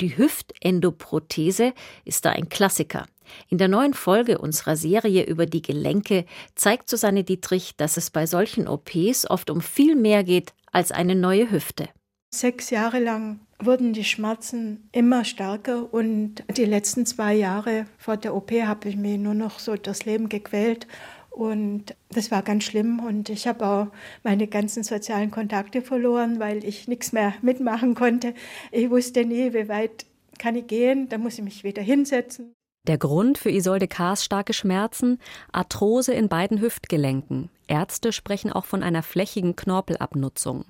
Die 0.00 0.16
Hüftendoprothese 0.16 1.72
ist 2.04 2.24
da 2.24 2.30
ein 2.30 2.48
Klassiker. 2.48 3.06
In 3.48 3.58
der 3.58 3.68
neuen 3.68 3.94
Folge 3.94 4.38
unserer 4.38 4.76
Serie 4.76 5.24
über 5.24 5.46
die 5.46 5.62
Gelenke 5.62 6.24
zeigt 6.54 6.88
Susanne 6.88 7.24
Dietrich, 7.24 7.76
dass 7.76 7.96
es 7.96 8.10
bei 8.10 8.26
solchen 8.26 8.68
OPs 8.68 9.28
oft 9.28 9.50
um 9.50 9.60
viel 9.60 9.94
mehr 9.94 10.24
geht 10.24 10.52
als 10.72 10.92
eine 10.92 11.14
neue 11.14 11.50
Hüfte. 11.50 11.88
Sechs 12.34 12.70
Jahre 12.70 13.00
lang 13.00 13.40
wurden 13.58 13.92
die 13.92 14.04
Schmerzen 14.04 14.88
immer 14.92 15.24
stärker 15.24 15.92
und 15.92 16.44
die 16.56 16.66
letzten 16.66 17.06
zwei 17.06 17.34
Jahre 17.34 17.86
vor 17.96 18.16
der 18.16 18.34
OP 18.34 18.52
habe 18.52 18.88
ich 18.88 18.96
mir 18.96 19.16
nur 19.18 19.34
noch 19.34 19.58
so 19.58 19.76
das 19.76 20.04
Leben 20.04 20.28
gequält 20.28 20.86
und 21.30 21.94
das 22.10 22.30
war 22.30 22.42
ganz 22.42 22.64
schlimm 22.64 23.00
und 23.00 23.28
ich 23.30 23.46
habe 23.46 23.66
auch 23.66 23.86
meine 24.24 24.46
ganzen 24.46 24.82
sozialen 24.82 25.30
Kontakte 25.30 25.82
verloren, 25.82 26.38
weil 26.38 26.64
ich 26.64 26.88
nichts 26.88 27.12
mehr 27.12 27.32
mitmachen 27.42 27.94
konnte. 27.94 28.34
Ich 28.72 28.90
wusste 28.90 29.24
nie, 29.24 29.54
wie 29.54 29.68
weit 29.68 30.04
kann 30.38 30.56
ich 30.56 30.66
gehen, 30.66 31.08
da 31.08 31.16
muss 31.16 31.38
ich 31.38 31.44
mich 31.44 31.64
wieder 31.64 31.82
hinsetzen. 31.82 32.52
Der 32.88 32.96
Grund 32.96 33.36
für 33.36 33.50
Isolde 33.50 33.86
Kahrs 33.86 34.24
starke 34.24 34.54
Schmerzen? 34.54 35.20
Arthrose 35.52 36.14
in 36.14 36.30
beiden 36.30 36.62
Hüftgelenken. 36.62 37.50
Ärzte 37.66 38.14
sprechen 38.14 38.50
auch 38.50 38.64
von 38.64 38.82
einer 38.82 39.02
flächigen 39.02 39.56
Knorpelabnutzung. 39.56 40.64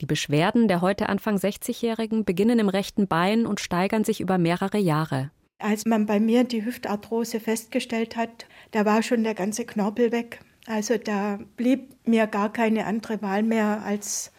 Die 0.00 0.06
Beschwerden 0.06 0.68
der 0.68 0.80
heute 0.80 1.08
Anfang 1.08 1.38
60-Jährigen 1.38 2.24
beginnen 2.24 2.60
im 2.60 2.68
rechten 2.68 3.08
Bein 3.08 3.46
und 3.46 3.58
steigern 3.58 4.04
sich 4.04 4.20
über 4.20 4.38
mehrere 4.38 4.78
Jahre. 4.78 5.32
Als 5.58 5.86
man 5.86 6.06
bei 6.06 6.20
mir 6.20 6.44
die 6.44 6.64
Hüftarthrose 6.64 7.40
festgestellt 7.40 8.16
hat, 8.16 8.46
da 8.70 8.84
war 8.84 9.02
schon 9.02 9.24
der 9.24 9.34
ganze 9.34 9.66
Knorpel 9.66 10.12
weg. 10.12 10.38
Also 10.68 10.98
da 10.98 11.40
blieb 11.56 11.96
mir 12.06 12.28
gar 12.28 12.52
keine 12.52 12.86
andere 12.86 13.22
Wahl 13.22 13.42
mehr, 13.42 13.82
als 13.84 14.30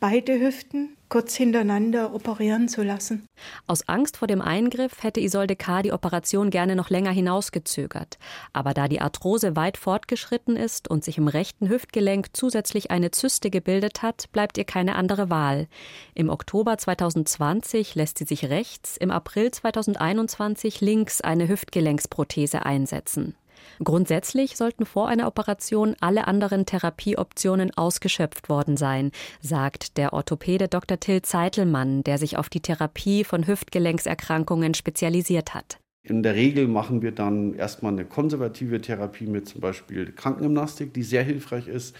beide 0.00 0.40
Hüften 0.40 0.96
kurz 1.08 1.36
hintereinander 1.36 2.14
operieren 2.14 2.68
zu 2.68 2.82
lassen. 2.82 3.26
Aus 3.66 3.88
Angst 3.88 4.16
vor 4.16 4.26
dem 4.26 4.40
Eingriff 4.40 5.02
hätte 5.02 5.20
Isolde 5.20 5.54
K. 5.54 5.82
die 5.82 5.92
Operation 5.92 6.50
gerne 6.50 6.74
noch 6.74 6.90
länger 6.90 7.12
hinausgezögert. 7.12 8.18
Aber 8.52 8.74
da 8.74 8.88
die 8.88 9.00
Arthrose 9.00 9.54
weit 9.56 9.76
fortgeschritten 9.76 10.56
ist 10.56 10.88
und 10.88 11.04
sich 11.04 11.18
im 11.18 11.28
rechten 11.28 11.68
Hüftgelenk 11.68 12.28
zusätzlich 12.32 12.90
eine 12.90 13.12
Zyste 13.12 13.50
gebildet 13.50 14.02
hat, 14.02 14.32
bleibt 14.32 14.58
ihr 14.58 14.64
keine 14.64 14.96
andere 14.96 15.30
Wahl. 15.30 15.68
Im 16.14 16.28
Oktober 16.28 16.76
2020 16.76 17.94
lässt 17.94 18.18
sie 18.18 18.24
sich 18.24 18.46
rechts, 18.46 18.96
im 18.96 19.10
April 19.10 19.50
2021 19.50 20.80
links 20.80 21.20
eine 21.20 21.48
Hüftgelenksprothese 21.48 22.66
einsetzen. 22.66 23.36
Grundsätzlich 23.82 24.56
sollten 24.56 24.86
vor 24.86 25.08
einer 25.08 25.26
Operation 25.26 25.94
alle 26.00 26.26
anderen 26.26 26.66
Therapieoptionen 26.66 27.76
ausgeschöpft 27.76 28.48
worden 28.48 28.76
sein, 28.76 29.10
sagt 29.40 29.96
der 29.96 30.12
Orthopäde 30.12 30.68
Dr. 30.68 30.98
Till 30.98 31.22
Zeitelmann, 31.22 32.02
der 32.04 32.18
sich 32.18 32.36
auf 32.36 32.48
die 32.48 32.60
Therapie 32.60 33.24
von 33.24 33.46
Hüftgelenkserkrankungen 33.46 34.74
spezialisiert 34.74 35.54
hat. 35.54 35.78
In 36.08 36.22
der 36.22 36.36
Regel 36.36 36.68
machen 36.68 37.02
wir 37.02 37.10
dann 37.10 37.54
erstmal 37.54 37.90
eine 37.92 38.04
konservative 38.04 38.80
Therapie 38.80 39.26
mit 39.26 39.48
zum 39.48 39.60
Beispiel 39.60 40.12
Krankengymnastik, 40.12 40.94
die 40.94 41.02
sehr 41.02 41.24
hilfreich 41.24 41.66
ist, 41.66 41.96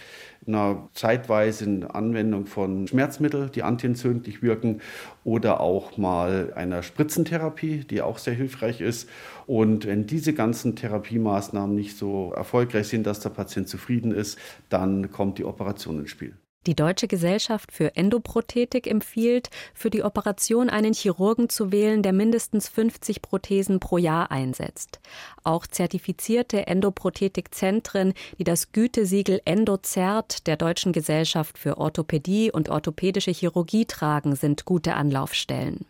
einer 0.47 0.89
zeitweisen 0.95 1.85
Anwendung 1.85 2.47
von 2.47 2.87
Schmerzmitteln, 2.87 3.51
die 3.53 3.63
antientzündlich 3.63 4.43
wirken, 4.43 4.81
oder 5.25 5.61
auch 5.61 5.97
mal 5.97 6.53
einer 6.55 6.83
Spritzentherapie, 6.83 7.81
die 7.81 8.03
auch 8.03 8.19
sehr 8.19 8.35
hilfreich 8.35 8.81
ist. 8.81 9.09
Und 9.47 9.87
wenn 9.87 10.07
diese 10.07 10.33
ganzen 10.33 10.77
Therapiemaßnahmen 10.77 11.75
nicht 11.75 11.97
so 11.97 12.33
erfolgreich 12.33 12.89
sind, 12.89 13.07
dass 13.07 13.21
der 13.21 13.31
Patient 13.31 13.69
zufrieden 13.69 14.13
ist, 14.13 14.39
dann 14.69 15.11
kommt 15.11 15.39
die 15.39 15.45
Operation 15.45 15.99
ins 16.01 16.11
Spiel. 16.11 16.35
Die 16.67 16.75
Deutsche 16.75 17.07
Gesellschaft 17.07 17.71
für 17.71 17.97
Endoprothetik 17.97 18.89
empfiehlt, 18.89 19.51
für 19.73 19.89
die 19.89 20.03
Operation 20.03 20.69
einen 20.69 20.95
Chirurgen 20.95 21.49
zu 21.49 21.71
wählen, 21.71 22.03
der 22.03 22.13
mindestens 22.13 22.69
50 22.69 23.23
Prothesen 23.23 23.79
pro 23.79 23.99
Jahr 23.99 24.33
einsetzt. 24.33 24.99
Auch 25.45 25.69
zertifizierte 25.69 26.67
Endoprothetikzentren, 26.67 28.15
die 28.39 28.45
das 28.45 28.73
Gütesiegel 28.73 29.41
Endozert 29.45 30.49
der 30.49 30.57
Deutschen 30.57 30.93
Gesellschaft 30.93 31.57
für 31.57 31.79
Orthopädie 31.79 32.51
und 32.51 32.69
orthopädische 32.69 33.31
Chirurgie 33.31 33.87
tragen, 33.87 34.35
sind 34.35 34.65
gute 34.65 34.95
Anlaufstellen. 34.95 35.87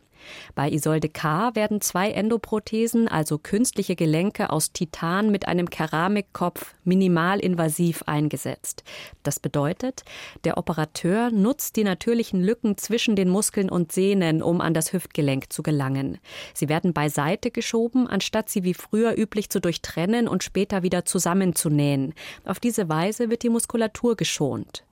Bei 0.54 0.70
Isolde 0.70 1.08
K. 1.08 1.54
werden 1.54 1.80
zwei 1.80 2.10
Endoprothesen, 2.10 3.08
also 3.08 3.38
künstliche 3.38 3.96
Gelenke 3.96 4.50
aus 4.50 4.72
Titan 4.72 5.30
mit 5.30 5.48
einem 5.48 5.70
Keramikkopf, 5.70 6.74
minimalinvasiv 6.84 8.02
eingesetzt. 8.06 8.84
Das 9.22 9.40
bedeutet, 9.40 10.04
der 10.44 10.58
Operateur 10.58 11.30
nutzt 11.30 11.76
die 11.76 11.84
natürlichen 11.84 12.42
Lücken 12.42 12.76
zwischen 12.78 13.16
den 13.16 13.28
Muskeln 13.28 13.70
und 13.70 13.92
Sehnen, 13.92 14.42
um 14.42 14.60
an 14.60 14.74
das 14.74 14.92
Hüftgelenk 14.92 15.52
zu 15.52 15.62
gelangen. 15.62 16.18
Sie 16.54 16.68
werden 16.68 16.92
beiseite 16.92 17.50
geschoben, 17.50 18.06
anstatt 18.06 18.48
sie 18.48 18.64
wie 18.64 18.74
früher 18.74 19.16
üblich 19.16 19.50
zu 19.50 19.60
durchtrennen 19.60 20.28
und 20.28 20.42
später 20.44 20.82
wieder 20.82 21.04
zusammenzunähen. 21.04 22.14
Auf 22.44 22.60
diese 22.60 22.88
Weise 22.88 23.30
wird 23.30 23.42
die 23.42 23.50
Muskulatur 23.50 24.16
geschont. 24.16 24.84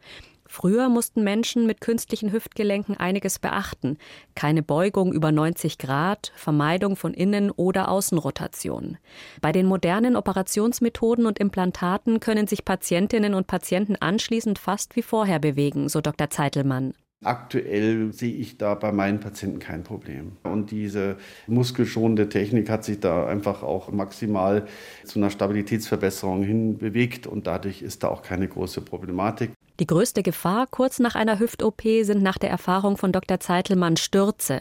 Früher 0.54 0.88
mussten 0.88 1.24
Menschen 1.24 1.66
mit 1.66 1.80
künstlichen 1.80 2.30
Hüftgelenken 2.30 2.96
einiges 2.96 3.40
beachten. 3.40 3.98
Keine 4.36 4.62
Beugung 4.62 5.12
über 5.12 5.32
90 5.32 5.78
Grad, 5.78 6.30
Vermeidung 6.36 6.94
von 6.94 7.12
Innen- 7.12 7.50
oder 7.50 7.88
Außenrotation. 7.88 8.98
Bei 9.40 9.50
den 9.50 9.66
modernen 9.66 10.14
Operationsmethoden 10.14 11.26
und 11.26 11.40
Implantaten 11.40 12.20
können 12.20 12.46
sich 12.46 12.64
Patientinnen 12.64 13.34
und 13.34 13.48
Patienten 13.48 13.96
anschließend 13.96 14.60
fast 14.60 14.94
wie 14.94 15.02
vorher 15.02 15.40
bewegen, 15.40 15.88
so 15.88 16.00
Dr. 16.00 16.30
Zeitelmann. 16.30 16.94
Aktuell 17.24 18.12
sehe 18.12 18.34
ich 18.34 18.56
da 18.56 18.76
bei 18.76 18.92
meinen 18.92 19.18
Patienten 19.18 19.58
kein 19.58 19.82
Problem. 19.82 20.36
Und 20.44 20.70
diese 20.70 21.16
muskelschonende 21.48 22.28
Technik 22.28 22.70
hat 22.70 22.84
sich 22.84 23.00
da 23.00 23.26
einfach 23.26 23.64
auch 23.64 23.90
maximal 23.90 24.68
zu 25.02 25.18
einer 25.18 25.30
Stabilitätsverbesserung 25.30 26.44
hin 26.44 26.78
bewegt 26.78 27.26
und 27.26 27.48
dadurch 27.48 27.82
ist 27.82 28.04
da 28.04 28.08
auch 28.08 28.22
keine 28.22 28.46
große 28.46 28.82
Problematik. 28.82 29.50
Die 29.80 29.88
größte 29.88 30.22
Gefahr 30.22 30.68
kurz 30.68 31.00
nach 31.00 31.16
einer 31.16 31.40
Hüft-OP 31.40 31.82
sind 32.02 32.22
nach 32.22 32.38
der 32.38 32.50
Erfahrung 32.50 32.96
von 32.96 33.10
Dr. 33.10 33.40
Zeitelmann 33.40 33.96
Stürze. 33.96 34.60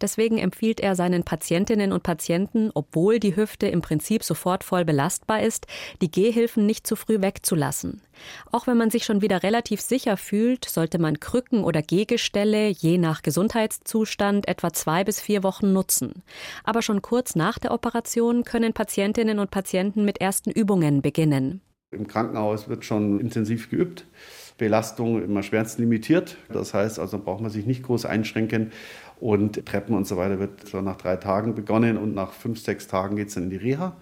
Deswegen 0.00 0.38
empfiehlt 0.38 0.80
er 0.80 0.96
seinen 0.96 1.24
Patientinnen 1.24 1.92
und 1.92 2.02
Patienten, 2.02 2.70
obwohl 2.72 3.20
die 3.20 3.36
Hüfte 3.36 3.66
im 3.66 3.82
Prinzip 3.82 4.24
sofort 4.24 4.64
voll 4.64 4.86
belastbar 4.86 5.42
ist, 5.42 5.66
die 6.00 6.10
Gehhilfen 6.10 6.64
nicht 6.64 6.86
zu 6.86 6.96
früh 6.96 7.20
wegzulassen. 7.20 8.00
Auch 8.50 8.66
wenn 8.66 8.78
man 8.78 8.88
sich 8.88 9.04
schon 9.04 9.20
wieder 9.20 9.42
relativ 9.42 9.82
sicher 9.82 10.16
fühlt, 10.16 10.64
sollte 10.64 10.98
man 10.98 11.20
Krücken 11.20 11.62
oder 11.62 11.82
Gehgestelle 11.82 12.68
je 12.68 12.96
nach 12.96 13.20
Gesundheitszustand 13.20 14.48
etwa 14.48 14.72
zwei 14.72 15.04
bis 15.04 15.20
vier 15.20 15.42
Wochen 15.42 15.74
nutzen. 15.74 16.22
Aber 16.64 16.80
schon 16.80 17.02
kurz 17.02 17.34
nach 17.34 17.58
der 17.58 17.72
Operation 17.72 18.44
können 18.44 18.72
Patientinnen 18.72 19.38
und 19.38 19.50
Patienten 19.50 20.06
mit 20.06 20.22
ersten 20.22 20.50
Übungen 20.50 21.02
beginnen. 21.02 21.60
Im 21.96 22.06
Krankenhaus 22.06 22.68
wird 22.68 22.84
schon 22.84 23.20
intensiv 23.20 23.70
geübt. 23.70 24.06
Belastung 24.58 25.22
immer 25.22 25.42
schmerzlimitiert. 25.42 26.36
Das 26.52 26.72
heißt 26.74 26.98
also, 26.98 27.18
braucht 27.18 27.40
man 27.40 27.50
sich 27.50 27.66
nicht 27.66 27.82
groß 27.82 28.06
einschränken. 28.06 28.72
Und 29.20 29.64
Treppen 29.66 29.94
und 29.94 30.06
so 30.06 30.16
weiter 30.16 30.38
wird 30.38 30.66
so 30.66 30.80
nach 30.80 30.96
drei 30.96 31.16
Tagen 31.16 31.54
begonnen 31.54 31.96
und 31.96 32.14
nach 32.14 32.32
fünf, 32.32 32.60
sechs 32.60 32.86
Tagen 32.86 33.16
geht 33.16 33.28
es 33.28 33.34
dann 33.34 33.44
in 33.44 33.50
die 33.50 33.56
Reha. 33.56 33.96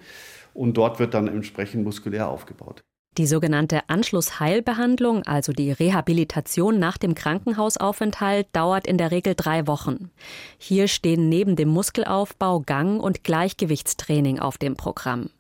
Und 0.53 0.77
dort 0.77 0.99
wird 0.99 1.15
dann 1.15 1.29
entsprechend 1.29 1.85
muskulär 1.85 2.29
aufgebaut. 2.29 2.83
Die 3.17 3.27
sogenannte 3.27 3.89
Anschlussheilbehandlung, 3.89 5.23
also 5.23 5.53
die 5.53 5.71
Rehabilitation 5.71 6.81
nach 6.81 6.99
dem 6.99 7.15
Krankenhausaufenthalt, 7.15 8.49
dauert 8.53 8.89
in 8.89 8.99
der 8.99 9.13
Regel 9.13 9.37
drei 9.37 9.69
Wochen. 9.69 10.11
Hier 10.59 10.89
stehen 10.89 11.29
neben 11.29 11.55
dem 11.55 11.69
Muskelaufbau 11.69 12.61
Gang- 12.61 13.01
und 13.01 13.23
Gleichgewichtstraining 13.23 14.41
auf 14.41 14.59
dem 14.59 14.75
Programm. 14.75 15.31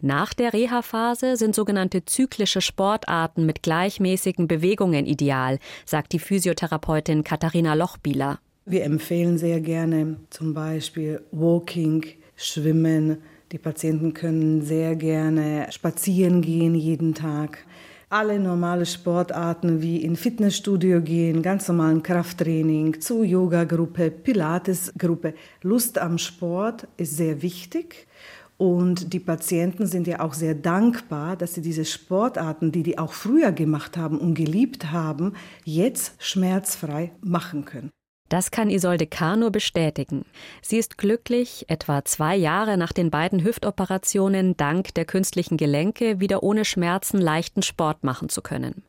Nach 0.00 0.34
der 0.34 0.52
Reha-Phase 0.52 1.36
sind 1.36 1.54
sogenannte 1.54 2.04
zyklische 2.04 2.60
Sportarten 2.60 3.46
mit 3.46 3.62
gleichmäßigen 3.62 4.48
Bewegungen 4.48 5.06
ideal, 5.06 5.58
sagt 5.84 6.12
die 6.12 6.18
Physiotherapeutin 6.18 7.24
Katharina 7.24 7.74
Lochbieler. 7.74 8.38
Wir 8.64 8.84
empfehlen 8.84 9.38
sehr 9.38 9.60
gerne 9.60 10.16
zum 10.30 10.54
Beispiel 10.54 11.22
Walking, 11.30 12.04
Schwimmen, 12.34 13.18
die 13.52 13.58
Patienten 13.58 14.12
können 14.12 14.62
sehr 14.62 14.96
gerne 14.96 15.68
spazieren 15.70 16.42
gehen 16.42 16.74
jeden 16.74 17.14
Tag. 17.14 17.64
alle 18.08 18.38
normale 18.38 18.86
Sportarten 18.86 19.82
wie 19.82 20.02
in 20.02 20.14
Fitnessstudio 20.14 21.00
gehen, 21.00 21.42
ganz 21.42 21.66
normalen 21.66 22.02
Krafttraining, 22.02 23.00
zu 23.00 23.24
Yoga-Gruppe, 23.24 24.12
Pilates-Gruppe. 24.12 25.34
Lust 25.62 25.98
am 25.98 26.18
Sport 26.18 26.86
ist 26.96 27.16
sehr 27.16 27.42
wichtig. 27.42 28.06
Und 28.58 29.12
die 29.12 29.20
Patienten 29.20 29.86
sind 29.86 30.06
ja 30.06 30.20
auch 30.20 30.32
sehr 30.32 30.54
dankbar, 30.54 31.36
dass 31.36 31.54
sie 31.54 31.62
diese 31.62 31.84
Sportarten, 31.84 32.72
die 32.72 32.82
die 32.82 32.98
auch 32.98 33.12
früher 33.12 33.52
gemacht 33.52 33.96
haben 33.96 34.18
und 34.18 34.34
geliebt 34.34 34.90
haben, 34.92 35.34
jetzt 35.64 36.14
schmerzfrei 36.18 37.12
machen 37.20 37.66
können. 37.66 37.90
Das 38.28 38.50
kann 38.50 38.70
Isolde 38.70 39.06
K. 39.06 39.36
nur 39.36 39.52
bestätigen. 39.52 40.24
Sie 40.60 40.78
ist 40.78 40.98
glücklich, 40.98 41.66
etwa 41.68 42.04
zwei 42.04 42.34
Jahre 42.34 42.76
nach 42.76 42.92
den 42.92 43.10
beiden 43.10 43.44
Hüftoperationen 43.44 44.56
dank 44.56 44.94
der 44.94 45.04
künstlichen 45.04 45.56
Gelenke 45.56 46.18
wieder 46.18 46.42
ohne 46.42 46.64
Schmerzen 46.64 47.18
leichten 47.18 47.62
Sport 47.62 48.02
machen 48.02 48.28
zu 48.28 48.42
können. 48.42 48.82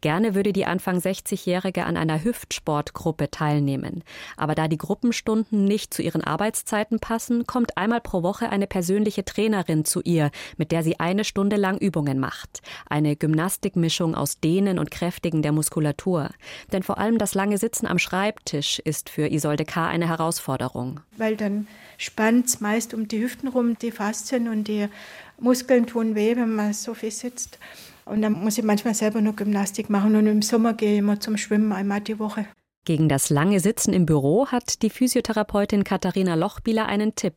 Gerne 0.00 0.34
würde 0.34 0.52
die 0.52 0.66
Anfang 0.66 0.98
60-Jährige 0.98 1.84
an 1.84 1.96
einer 1.96 2.22
Hüftsportgruppe 2.22 3.30
teilnehmen. 3.30 4.04
Aber 4.36 4.54
da 4.54 4.68
die 4.68 4.78
Gruppenstunden 4.78 5.64
nicht 5.64 5.94
zu 5.94 6.02
ihren 6.02 6.22
Arbeitszeiten 6.22 7.00
passen, 7.00 7.46
kommt 7.46 7.76
einmal 7.76 8.00
pro 8.00 8.22
Woche 8.22 8.50
eine 8.50 8.66
persönliche 8.66 9.24
Trainerin 9.24 9.84
zu 9.84 10.00
ihr, 10.02 10.30
mit 10.56 10.72
der 10.72 10.82
sie 10.82 11.00
eine 11.00 11.24
Stunde 11.24 11.56
lang 11.56 11.78
Übungen 11.78 12.18
macht. 12.18 12.60
Eine 12.88 13.16
Gymnastikmischung 13.16 14.14
aus 14.14 14.40
Dehnen 14.40 14.78
und 14.78 14.90
Kräftigen 14.90 15.42
der 15.42 15.52
Muskulatur. 15.52 16.30
Denn 16.72 16.82
vor 16.82 16.98
allem 16.98 17.18
das 17.18 17.34
lange 17.34 17.58
Sitzen 17.58 17.86
am 17.86 17.98
Schreibtisch 17.98 18.78
ist 18.80 19.10
für 19.10 19.30
Isolde 19.30 19.64
K. 19.64 19.86
eine 19.86 20.08
Herausforderung. 20.08 21.00
Weil 21.16 21.36
dann 21.36 21.66
spannt 21.98 22.46
es 22.46 22.60
meist 22.60 22.94
um 22.94 23.08
die 23.08 23.22
Hüften 23.22 23.48
rum, 23.48 23.78
die 23.78 23.90
Faszien 23.90 24.48
und 24.48 24.68
die 24.68 24.88
Muskeln 25.38 25.86
tun 25.86 26.14
weh, 26.14 26.36
wenn 26.36 26.54
man 26.54 26.72
so 26.72 26.94
viel 26.94 27.10
sitzt. 27.10 27.58
Und 28.06 28.22
dann 28.22 28.32
muss 28.32 28.56
ich 28.56 28.64
manchmal 28.64 28.94
selber 28.94 29.20
nur 29.20 29.34
Gymnastik 29.34 29.90
machen 29.90 30.14
und 30.14 30.26
im 30.26 30.40
Sommer 30.40 30.74
gehe 30.74 30.92
ich 30.92 30.98
immer 31.00 31.18
zum 31.20 31.36
Schwimmen 31.36 31.72
einmal 31.72 32.00
die 32.00 32.18
Woche. 32.18 32.46
Gegen 32.86 33.08
das 33.08 33.30
lange 33.30 33.58
Sitzen 33.58 33.92
im 33.92 34.06
Büro 34.06 34.46
hat 34.46 34.80
die 34.82 34.90
Physiotherapeutin 34.90 35.82
Katharina 35.82 36.36
Lochbieler 36.36 36.86
einen 36.86 37.16
Tipp. 37.16 37.34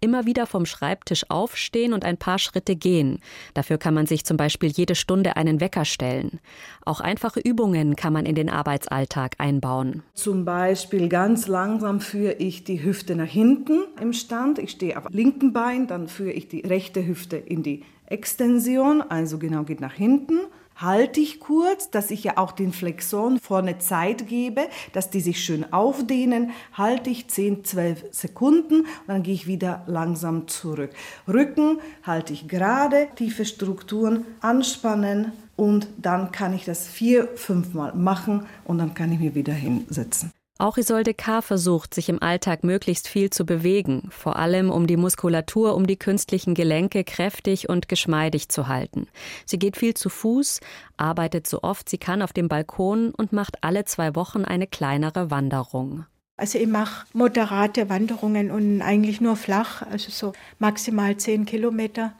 Immer 0.00 0.24
wieder 0.24 0.46
vom 0.46 0.66
Schreibtisch 0.66 1.28
aufstehen 1.30 1.92
und 1.92 2.04
ein 2.04 2.16
paar 2.16 2.38
Schritte 2.38 2.76
gehen. 2.76 3.18
Dafür 3.54 3.76
kann 3.76 3.92
man 3.92 4.06
sich 4.06 4.24
zum 4.24 4.36
Beispiel 4.36 4.68
jede 4.68 4.94
Stunde 4.94 5.36
einen 5.36 5.60
Wecker 5.60 5.84
stellen. 5.84 6.38
Auch 6.84 7.00
einfache 7.00 7.40
Übungen 7.40 7.96
kann 7.96 8.12
man 8.12 8.24
in 8.24 8.36
den 8.36 8.48
Arbeitsalltag 8.48 9.34
einbauen. 9.38 10.04
Zum 10.14 10.44
Beispiel 10.44 11.08
ganz 11.08 11.48
langsam 11.48 12.00
führe 12.00 12.34
ich 12.34 12.62
die 12.62 12.84
Hüfte 12.84 13.16
nach 13.16 13.26
hinten 13.26 13.80
im 14.00 14.12
Stand. 14.12 14.60
Ich 14.60 14.70
stehe 14.70 14.96
auf 14.96 15.10
linken 15.10 15.52
Bein, 15.52 15.88
dann 15.88 16.06
führe 16.06 16.30
ich 16.30 16.46
die 16.46 16.60
rechte 16.60 17.04
Hüfte 17.04 17.36
in 17.36 17.64
die 17.64 17.82
Extension, 18.06 19.02
also 19.02 19.38
genau 19.38 19.64
geht 19.64 19.80
nach 19.80 19.94
hinten. 19.94 20.38
Halte 20.76 21.20
ich 21.20 21.40
kurz, 21.40 21.90
dass 21.90 22.10
ich 22.10 22.24
ja 22.24 22.36
auch 22.36 22.52
den 22.52 22.72
Flexoren 22.72 23.38
vorne 23.38 23.78
Zeit 23.78 24.26
gebe, 24.28 24.62
dass 24.92 25.10
die 25.10 25.20
sich 25.20 25.44
schön 25.44 25.72
aufdehnen. 25.72 26.50
Halte 26.72 27.10
ich 27.10 27.28
10, 27.28 27.64
12 27.64 28.06
Sekunden 28.10 28.80
und 28.80 29.08
dann 29.08 29.22
gehe 29.22 29.34
ich 29.34 29.46
wieder 29.46 29.84
langsam 29.86 30.48
zurück. 30.48 30.90
Rücken 31.28 31.78
halte 32.02 32.32
ich 32.32 32.48
gerade, 32.48 33.08
tiefe 33.14 33.44
Strukturen 33.44 34.24
anspannen 34.40 35.32
und 35.56 35.86
dann 35.98 36.32
kann 36.32 36.52
ich 36.52 36.64
das 36.64 36.88
vier, 36.88 37.28
fünfmal 37.36 37.94
machen 37.94 38.46
und 38.64 38.78
dann 38.78 38.94
kann 38.94 39.12
ich 39.12 39.20
mir 39.20 39.34
wieder 39.34 39.54
hinsetzen. 39.54 40.32
Auch 40.56 40.76
Isolde 40.76 41.14
K. 41.14 41.42
versucht, 41.42 41.94
sich 41.94 42.08
im 42.08 42.22
Alltag 42.22 42.62
möglichst 42.62 43.08
viel 43.08 43.28
zu 43.28 43.44
bewegen, 43.44 44.08
vor 44.10 44.36
allem 44.36 44.70
um 44.70 44.86
die 44.86 44.96
Muskulatur 44.96 45.74
um 45.74 45.84
die 45.84 45.96
künstlichen 45.96 46.54
Gelenke 46.54 47.02
kräftig 47.02 47.68
und 47.68 47.88
geschmeidig 47.88 48.48
zu 48.50 48.68
halten. 48.68 49.08
Sie 49.46 49.58
geht 49.58 49.76
viel 49.76 49.94
zu 49.94 50.08
Fuß, 50.08 50.60
arbeitet 50.96 51.48
so 51.48 51.64
oft 51.64 51.88
sie 51.88 51.98
kann 51.98 52.22
auf 52.22 52.32
dem 52.32 52.46
Balkon 52.46 53.10
und 53.10 53.32
macht 53.32 53.64
alle 53.64 53.84
zwei 53.84 54.14
Wochen 54.14 54.44
eine 54.44 54.68
kleinere 54.68 55.28
Wanderung. 55.28 56.06
Also 56.36 56.60
ich 56.60 56.68
mache 56.68 57.04
moderate 57.12 57.88
Wanderungen 57.88 58.52
und 58.52 58.80
eigentlich 58.80 59.20
nur 59.20 59.34
flach, 59.34 59.82
also 59.82 60.12
so 60.12 60.32
maximal 60.60 61.16
zehn 61.16 61.46
Kilometer. 61.46 62.12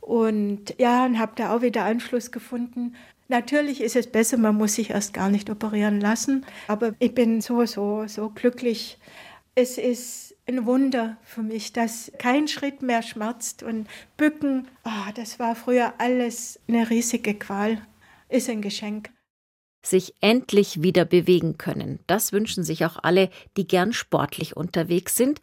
Und 0.00 0.74
ja, 0.78 1.04
und 1.04 1.18
habe 1.18 1.32
da 1.34 1.54
auch 1.54 1.62
wieder 1.62 1.84
Anschluss 1.84 2.30
gefunden 2.30 2.94
Natürlich 3.32 3.80
ist 3.80 3.96
es 3.96 4.08
besser, 4.08 4.36
man 4.36 4.56
muss 4.56 4.74
sich 4.74 4.90
erst 4.90 5.14
gar 5.14 5.30
nicht 5.30 5.48
operieren 5.48 6.02
lassen, 6.02 6.44
aber 6.68 6.92
ich 6.98 7.14
bin 7.14 7.40
so, 7.40 7.64
so, 7.64 8.06
so 8.06 8.28
glücklich. 8.28 8.98
Es 9.54 9.78
ist 9.78 10.36
ein 10.46 10.66
Wunder 10.66 11.16
für 11.22 11.42
mich, 11.42 11.72
dass 11.72 12.12
kein 12.18 12.46
Schritt 12.46 12.82
mehr 12.82 13.00
schmerzt 13.00 13.62
und 13.62 13.88
Bücken, 14.18 14.68
oh, 14.84 15.10
das 15.14 15.38
war 15.38 15.56
früher 15.56 15.94
alles 15.96 16.60
eine 16.68 16.90
riesige 16.90 17.32
Qual, 17.32 17.80
ist 18.28 18.50
ein 18.50 18.60
Geschenk 18.60 19.08
sich 19.84 20.14
endlich 20.20 20.82
wieder 20.82 21.04
bewegen 21.04 21.58
können. 21.58 21.98
Das 22.06 22.32
wünschen 22.32 22.64
sich 22.64 22.84
auch 22.84 22.98
alle, 23.02 23.30
die 23.56 23.66
gern 23.66 23.92
sportlich 23.92 24.56
unterwegs 24.56 25.16
sind, 25.16 25.40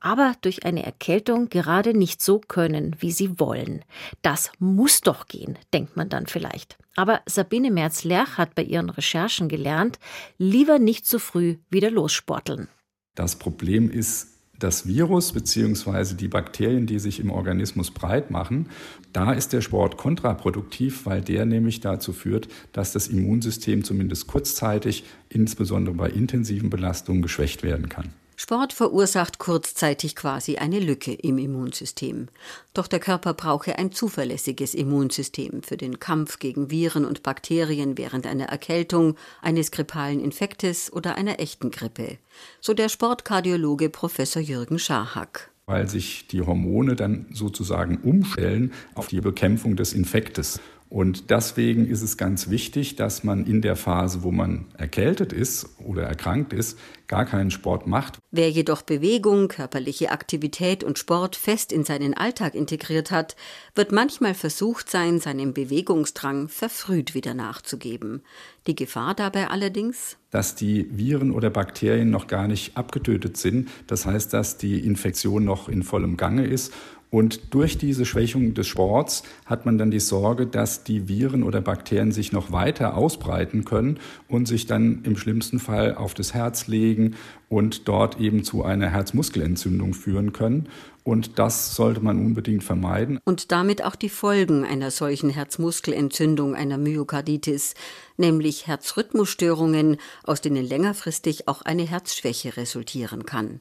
aber 0.00 0.34
durch 0.40 0.64
eine 0.64 0.84
Erkältung 0.84 1.48
gerade 1.48 1.96
nicht 1.96 2.22
so 2.22 2.40
können, 2.40 2.96
wie 2.98 3.12
sie 3.12 3.38
wollen. 3.38 3.84
Das 4.22 4.50
muss 4.58 5.00
doch 5.00 5.26
gehen, 5.26 5.58
denkt 5.72 5.96
man 5.96 6.08
dann 6.08 6.26
vielleicht. 6.26 6.78
Aber 6.96 7.20
Sabine 7.26 7.70
Merz-Lerch 7.70 8.38
hat 8.38 8.54
bei 8.54 8.62
ihren 8.62 8.90
Recherchen 8.90 9.48
gelernt, 9.48 9.98
lieber 10.38 10.78
nicht 10.78 11.06
zu 11.06 11.18
früh 11.18 11.56
wieder 11.70 11.90
lossporteln. 11.90 12.68
Das 13.14 13.36
Problem 13.36 13.90
ist, 13.90 14.31
das 14.62 14.86
Virus 14.86 15.32
bzw. 15.32 16.14
die 16.14 16.28
Bakterien, 16.28 16.86
die 16.86 16.98
sich 16.98 17.20
im 17.20 17.30
Organismus 17.30 17.90
breit 17.90 18.30
machen, 18.30 18.68
da 19.12 19.32
ist 19.32 19.52
der 19.52 19.60
Sport 19.60 19.96
kontraproduktiv, 19.96 21.04
weil 21.06 21.20
der 21.20 21.44
nämlich 21.46 21.80
dazu 21.80 22.12
führt, 22.12 22.48
dass 22.72 22.92
das 22.92 23.08
Immunsystem 23.08 23.84
zumindest 23.84 24.26
kurzzeitig, 24.26 25.04
insbesondere 25.28 25.94
bei 25.94 26.08
intensiven 26.08 26.70
Belastungen, 26.70 27.22
geschwächt 27.22 27.62
werden 27.62 27.88
kann. 27.88 28.10
Sport 28.42 28.72
verursacht 28.72 29.38
kurzzeitig 29.38 30.16
quasi 30.16 30.56
eine 30.56 30.80
Lücke 30.80 31.12
im 31.12 31.38
Immunsystem. 31.38 32.26
Doch 32.74 32.88
der 32.88 32.98
Körper 32.98 33.34
brauche 33.34 33.78
ein 33.78 33.92
zuverlässiges 33.92 34.74
Immunsystem 34.74 35.62
für 35.62 35.76
den 35.76 36.00
Kampf 36.00 36.40
gegen 36.40 36.68
Viren 36.68 37.04
und 37.04 37.22
Bakterien 37.22 37.96
während 37.98 38.26
einer 38.26 38.46
Erkältung, 38.46 39.14
eines 39.42 39.70
grippalen 39.70 40.18
Infektes 40.18 40.92
oder 40.92 41.14
einer 41.14 41.38
echten 41.38 41.70
Grippe. 41.70 42.18
So 42.60 42.74
der 42.74 42.88
Sportkardiologe 42.88 43.90
Professor 43.90 44.42
Jürgen 44.42 44.80
Scharhack 44.80 45.52
weil 45.66 45.88
sich 45.88 46.26
die 46.26 46.42
Hormone 46.42 46.96
dann 46.96 47.26
sozusagen 47.32 47.98
umstellen 47.98 48.72
auf 48.94 49.06
die 49.06 49.20
Bekämpfung 49.20 49.76
des 49.76 49.92
Infektes. 49.92 50.60
Und 50.92 51.30
deswegen 51.30 51.86
ist 51.86 52.02
es 52.02 52.18
ganz 52.18 52.50
wichtig, 52.50 52.96
dass 52.96 53.24
man 53.24 53.46
in 53.46 53.62
der 53.62 53.76
Phase, 53.76 54.22
wo 54.22 54.30
man 54.30 54.66
erkältet 54.76 55.32
ist 55.32 55.66
oder 55.78 56.02
erkrankt 56.02 56.52
ist, 56.52 56.78
gar 57.06 57.24
keinen 57.24 57.50
Sport 57.50 57.86
macht. 57.86 58.18
Wer 58.30 58.50
jedoch 58.50 58.82
Bewegung, 58.82 59.48
körperliche 59.48 60.10
Aktivität 60.10 60.84
und 60.84 60.98
Sport 60.98 61.34
fest 61.34 61.72
in 61.72 61.84
seinen 61.84 62.12
Alltag 62.12 62.54
integriert 62.54 63.10
hat, 63.10 63.36
wird 63.74 63.90
manchmal 63.90 64.34
versucht 64.34 64.90
sein, 64.90 65.18
seinem 65.18 65.54
Bewegungsdrang 65.54 66.48
verfrüht 66.48 67.14
wieder 67.14 67.32
nachzugeben. 67.32 68.22
Die 68.66 68.76
Gefahr 68.76 69.14
dabei 69.14 69.48
allerdings? 69.48 70.18
Dass 70.30 70.56
die 70.56 70.88
Viren 70.90 71.30
oder 71.30 71.48
Bakterien 71.48 72.10
noch 72.10 72.26
gar 72.26 72.48
nicht 72.48 72.76
abgetötet 72.76 73.38
sind. 73.38 73.70
Das 73.86 74.04
heißt, 74.04 74.34
dass 74.34 74.58
die 74.58 74.86
Infektion 74.86 75.46
noch 75.46 75.70
in 75.70 75.84
vollem 75.84 76.18
Gange 76.18 76.44
ist 76.44 76.70
und 77.12 77.52
durch 77.52 77.76
diese 77.76 78.06
Schwächung 78.06 78.54
des 78.54 78.66
Sports 78.66 79.22
hat 79.44 79.66
man 79.66 79.76
dann 79.76 79.90
die 79.90 80.00
Sorge, 80.00 80.46
dass 80.46 80.82
die 80.82 81.08
Viren 81.08 81.42
oder 81.42 81.60
Bakterien 81.60 82.10
sich 82.10 82.32
noch 82.32 82.52
weiter 82.52 82.96
ausbreiten 82.96 83.66
können 83.66 84.00
und 84.28 84.48
sich 84.48 84.66
dann 84.66 85.02
im 85.04 85.18
schlimmsten 85.18 85.58
Fall 85.58 85.94
auf 85.94 86.14
das 86.14 86.32
Herz 86.32 86.68
legen 86.68 87.16
und 87.50 87.86
dort 87.86 88.18
eben 88.18 88.44
zu 88.44 88.64
einer 88.64 88.88
Herzmuskelentzündung 88.88 89.92
führen 89.92 90.32
können. 90.32 90.70
Und 91.04 91.38
das 91.38 91.76
sollte 91.76 92.00
man 92.00 92.18
unbedingt 92.18 92.64
vermeiden. 92.64 93.18
Und 93.26 93.52
damit 93.52 93.84
auch 93.84 93.96
die 93.96 94.08
Folgen 94.08 94.64
einer 94.64 94.90
solchen 94.90 95.28
Herzmuskelentzündung, 95.28 96.54
einer 96.54 96.78
Myokarditis, 96.78 97.74
nämlich 98.16 98.66
Herzrhythmusstörungen, 98.68 99.98
aus 100.24 100.40
denen 100.40 100.64
längerfristig 100.64 101.46
auch 101.46 101.60
eine 101.60 101.82
Herzschwäche 101.82 102.56
resultieren 102.56 103.26
kann. 103.26 103.60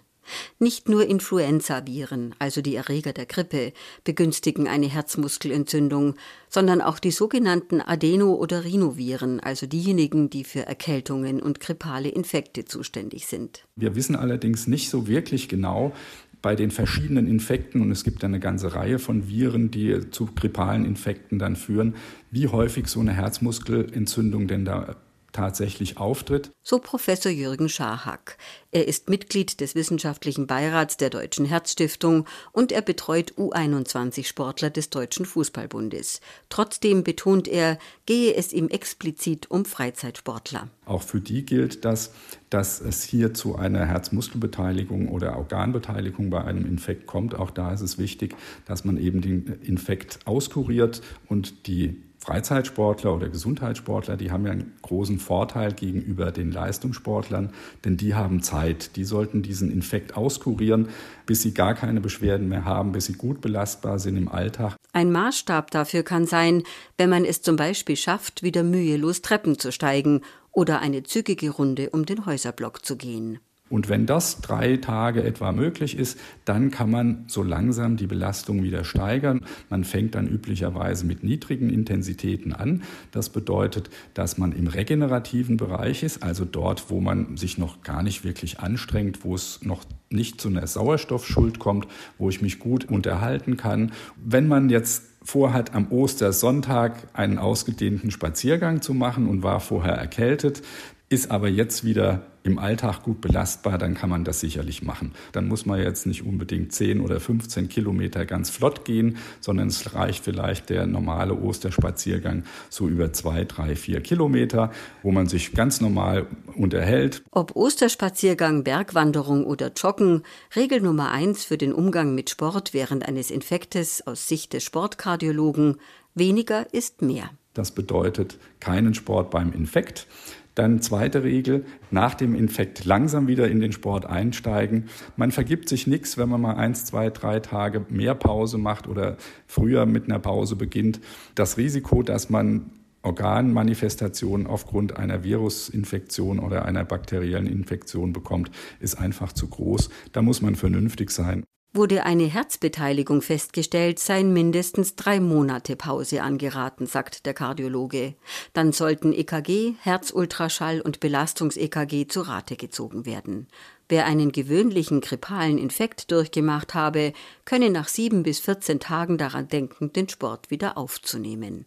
Nicht 0.59 0.89
nur 0.89 1.05
Influenzaviren, 1.05 2.35
also 2.39 2.61
die 2.61 2.75
Erreger 2.75 3.13
der 3.13 3.25
Grippe, 3.25 3.73
begünstigen 4.03 4.67
eine 4.67 4.87
Herzmuskelentzündung, 4.87 6.15
sondern 6.49 6.81
auch 6.81 6.99
die 6.99 7.11
sogenannten 7.11 7.81
Adeno- 7.81 8.35
oder 8.35 8.63
Rhinoviren, 8.63 9.39
also 9.39 9.65
diejenigen, 9.65 10.29
die 10.29 10.43
für 10.43 10.65
Erkältungen 10.65 11.41
und 11.41 11.59
grippale 11.59 12.09
Infekte 12.09 12.65
zuständig 12.65 13.27
sind. 13.27 13.65
Wir 13.75 13.95
wissen 13.95 14.15
allerdings 14.15 14.67
nicht 14.67 14.89
so 14.89 15.07
wirklich 15.07 15.49
genau, 15.49 15.93
bei 16.41 16.55
den 16.55 16.71
verschiedenen 16.71 17.27
Infekten, 17.27 17.81
und 17.81 17.91
es 17.91 18.03
gibt 18.03 18.23
eine 18.23 18.39
ganze 18.39 18.73
Reihe 18.73 18.99
von 18.99 19.27
Viren, 19.27 19.69
die 19.69 20.09
zu 20.09 20.25
grippalen 20.25 20.85
Infekten 20.85 21.37
dann 21.37 21.55
führen, 21.55 21.95
wie 22.31 22.47
häufig 22.47 22.87
so 22.87 22.99
eine 22.99 23.13
Herzmuskelentzündung 23.13 24.47
denn 24.47 24.65
da 24.65 24.95
tatsächlich 25.31 25.97
auftritt. 25.97 26.51
So 26.63 26.79
Professor 26.79 27.31
Jürgen 27.31 27.69
Scharhack. 27.69 28.37
Er 28.71 28.87
ist 28.87 29.09
Mitglied 29.09 29.59
des 29.59 29.75
wissenschaftlichen 29.75 30.47
Beirats 30.47 30.97
der 30.97 31.09
Deutschen 31.09 31.45
Herzstiftung 31.45 32.25
und 32.51 32.71
er 32.71 32.81
betreut 32.81 33.33
U21-Sportler 33.37 34.69
des 34.69 34.89
Deutschen 34.89 35.25
Fußballbundes. 35.25 36.21
Trotzdem 36.49 37.03
betont 37.03 37.47
er, 37.47 37.77
gehe 38.05 38.33
es 38.33 38.53
ihm 38.53 38.69
explizit 38.69 39.49
um 39.51 39.65
Freizeitsportler. 39.65 40.69
Auch 40.85 41.03
für 41.03 41.21
die 41.21 41.45
gilt 41.45 41.85
das, 41.85 42.11
dass 42.49 42.81
es 42.81 43.03
hier 43.03 43.33
zu 43.33 43.55
einer 43.55 43.85
Herzmuskelbeteiligung 43.85 45.09
oder 45.09 45.37
Organbeteiligung 45.37 46.29
bei 46.29 46.43
einem 46.43 46.65
Infekt 46.65 47.07
kommt. 47.07 47.35
Auch 47.35 47.51
da 47.51 47.73
ist 47.73 47.81
es 47.81 47.97
wichtig, 47.97 48.35
dass 48.65 48.85
man 48.85 48.97
eben 48.97 49.21
den 49.21 49.59
Infekt 49.63 50.19
auskuriert 50.25 51.01
und 51.27 51.67
die 51.67 52.01
Freizeitsportler 52.23 53.15
oder 53.15 53.29
Gesundheitssportler, 53.29 54.15
die 54.15 54.31
haben 54.31 54.45
ja 54.45 54.51
einen 54.51 54.73
großen 54.83 55.17
Vorteil 55.17 55.73
gegenüber 55.73 56.31
den 56.31 56.51
Leistungssportlern, 56.51 57.49
denn 57.83 57.97
die 57.97 58.13
haben 58.13 58.43
Zeit. 58.43 58.95
Die 58.95 59.05
sollten 59.05 59.41
diesen 59.41 59.71
Infekt 59.71 60.15
auskurieren, 60.15 60.89
bis 61.25 61.41
sie 61.41 61.53
gar 61.53 61.73
keine 61.73 61.99
Beschwerden 61.99 62.47
mehr 62.47 62.63
haben, 62.63 62.91
bis 62.91 63.07
sie 63.07 63.13
gut 63.13 63.41
belastbar 63.41 63.97
sind 63.97 64.17
im 64.17 64.29
Alltag. 64.29 64.75
Ein 64.93 65.11
Maßstab 65.11 65.71
dafür 65.71 66.03
kann 66.03 66.27
sein, 66.27 66.61
wenn 66.95 67.09
man 67.09 67.25
es 67.25 67.41
zum 67.41 67.55
Beispiel 67.55 67.95
schafft, 67.95 68.43
wieder 68.43 68.61
mühelos 68.61 69.23
Treppen 69.23 69.57
zu 69.57 69.71
steigen 69.71 70.21
oder 70.51 70.79
eine 70.79 71.01
zügige 71.01 71.49
Runde 71.49 71.89
um 71.89 72.05
den 72.05 72.27
Häuserblock 72.27 72.85
zu 72.85 72.97
gehen. 72.97 73.39
Und 73.71 73.87
wenn 73.87 74.05
das 74.05 74.41
drei 74.41 74.77
Tage 74.77 75.23
etwa 75.23 75.53
möglich 75.53 75.97
ist, 75.97 76.19
dann 76.45 76.71
kann 76.71 76.91
man 76.91 77.23
so 77.27 77.41
langsam 77.41 77.95
die 77.95 78.05
Belastung 78.05 78.63
wieder 78.63 78.83
steigern. 78.83 79.45
Man 79.69 79.85
fängt 79.85 80.15
dann 80.15 80.27
üblicherweise 80.27 81.05
mit 81.05 81.23
niedrigen 81.23 81.69
Intensitäten 81.69 82.53
an. 82.53 82.83
Das 83.11 83.29
bedeutet, 83.29 83.89
dass 84.13 84.37
man 84.37 84.51
im 84.51 84.67
regenerativen 84.67 85.55
Bereich 85.55 86.03
ist, 86.03 86.21
also 86.21 86.43
dort, 86.43 86.89
wo 86.89 86.99
man 86.99 87.37
sich 87.37 87.57
noch 87.57 87.81
gar 87.81 88.03
nicht 88.03 88.25
wirklich 88.25 88.59
anstrengt, 88.59 89.23
wo 89.23 89.35
es 89.35 89.61
noch 89.63 89.85
nicht 90.09 90.41
zu 90.41 90.49
einer 90.49 90.67
Sauerstoffschuld 90.67 91.57
kommt, 91.57 91.87
wo 92.17 92.29
ich 92.29 92.41
mich 92.41 92.59
gut 92.59 92.85
unterhalten 92.85 93.55
kann. 93.55 93.93
Wenn 94.17 94.49
man 94.49 94.69
jetzt 94.69 95.03
vorhat, 95.23 95.73
am 95.73 95.91
Ostersonntag 95.91 97.07
einen 97.13 97.37
ausgedehnten 97.37 98.11
Spaziergang 98.11 98.81
zu 98.81 98.93
machen 98.93 99.27
und 99.27 99.43
war 99.43 99.59
vorher 99.59 99.93
erkältet, 99.93 100.61
ist 101.11 101.29
aber 101.29 101.49
jetzt 101.49 101.83
wieder 101.83 102.21
im 102.43 102.57
Alltag 102.57 103.03
gut 103.03 103.19
belastbar, 103.19 103.77
dann 103.77 103.95
kann 103.95 104.09
man 104.09 104.23
das 104.23 104.39
sicherlich 104.39 104.81
machen. 104.81 105.11
Dann 105.33 105.49
muss 105.49 105.65
man 105.65 105.81
jetzt 105.81 106.07
nicht 106.07 106.25
unbedingt 106.25 106.71
10 106.71 107.01
oder 107.01 107.19
15 107.19 107.67
Kilometer 107.67 108.25
ganz 108.25 108.49
flott 108.49 108.85
gehen, 108.85 109.17
sondern 109.41 109.67
es 109.67 109.93
reicht 109.93 110.23
vielleicht 110.23 110.69
der 110.69 110.87
normale 110.87 111.33
Osterspaziergang 111.33 112.45
so 112.69 112.87
über 112.87 113.11
zwei, 113.11 113.43
drei, 113.43 113.75
vier 113.75 113.99
Kilometer, 113.99 114.71
wo 115.03 115.11
man 115.11 115.27
sich 115.27 115.51
ganz 115.51 115.81
normal 115.81 116.27
unterhält. 116.55 117.23
Ob 117.31 117.57
Osterspaziergang, 117.57 118.63
Bergwanderung 118.63 119.45
oder 119.45 119.73
Joggen, 119.75 120.23
Regel 120.55 120.79
Nummer 120.79 121.11
eins 121.11 121.43
für 121.43 121.57
den 121.57 121.73
Umgang 121.73 122.15
mit 122.15 122.29
Sport 122.29 122.73
während 122.73 123.05
eines 123.05 123.31
Infektes 123.31 124.07
aus 124.07 124.29
Sicht 124.29 124.53
des 124.53 124.63
Sportkardiologen, 124.63 125.75
weniger 126.15 126.73
ist 126.73 127.01
mehr. 127.01 127.29
Das 127.53 127.71
bedeutet 127.71 128.37
keinen 128.61 128.93
Sport 128.93 129.29
beim 129.29 129.51
Infekt. 129.51 130.07
Dann 130.55 130.81
zweite 130.81 131.23
Regel, 131.23 131.65
nach 131.91 132.13
dem 132.13 132.35
Infekt 132.35 132.85
langsam 132.85 133.27
wieder 133.27 133.49
in 133.49 133.59
den 133.59 133.71
Sport 133.71 134.05
einsteigen. 134.05 134.85
Man 135.15 135.31
vergibt 135.31 135.69
sich 135.69 135.87
nichts, 135.87 136.17
wenn 136.17 136.29
man 136.29 136.41
mal 136.41 136.55
eins, 136.55 136.85
zwei, 136.85 137.09
drei 137.09 137.39
Tage 137.39 137.85
mehr 137.89 138.15
Pause 138.15 138.57
macht 138.57 138.87
oder 138.87 139.17
früher 139.47 139.85
mit 139.85 140.05
einer 140.05 140.19
Pause 140.19 140.55
beginnt. 140.55 140.99
Das 141.35 141.57
Risiko, 141.57 142.03
dass 142.03 142.29
man 142.29 142.71
Organmanifestationen 143.03 144.45
aufgrund 144.45 144.97
einer 144.97 145.23
Virusinfektion 145.23 146.39
oder 146.39 146.65
einer 146.65 146.83
bakteriellen 146.83 147.47
Infektion 147.47 148.13
bekommt, 148.13 148.51
ist 148.79 148.95
einfach 148.95 149.33
zu 149.33 149.47
groß. 149.47 149.89
Da 150.11 150.21
muss 150.21 150.41
man 150.41 150.55
vernünftig 150.55 151.11
sein. 151.11 151.43
Wurde 151.73 152.05
eine 152.05 152.25
Herzbeteiligung 152.25 153.21
festgestellt, 153.21 153.97
seien 153.97 154.33
mindestens 154.33 154.97
drei 154.97 155.21
Monate 155.21 155.77
Pause 155.77 156.21
angeraten, 156.21 156.85
sagt 156.85 157.25
der 157.25 157.33
Kardiologe. 157.33 158.15
Dann 158.51 158.73
sollten 158.73 159.13
EKG, 159.13 159.75
Herzultraschall 159.79 160.81
und 160.81 160.99
Belastungs-EKG 160.99 162.07
zu 162.07 162.23
Rate 162.23 162.57
gezogen 162.57 163.05
werden. 163.05 163.47
Wer 163.87 164.05
einen 164.05 164.33
gewöhnlichen 164.33 164.99
grippalen 164.99 165.57
Infekt 165.57 166.11
durchgemacht 166.11 166.73
habe, 166.73 167.13
könne 167.45 167.69
nach 167.69 167.87
sieben 167.87 168.23
bis 168.23 168.41
14 168.41 168.81
Tagen 168.81 169.17
daran 169.17 169.47
denken, 169.47 169.93
den 169.93 170.09
Sport 170.09 170.51
wieder 170.51 170.77
aufzunehmen. 170.77 171.65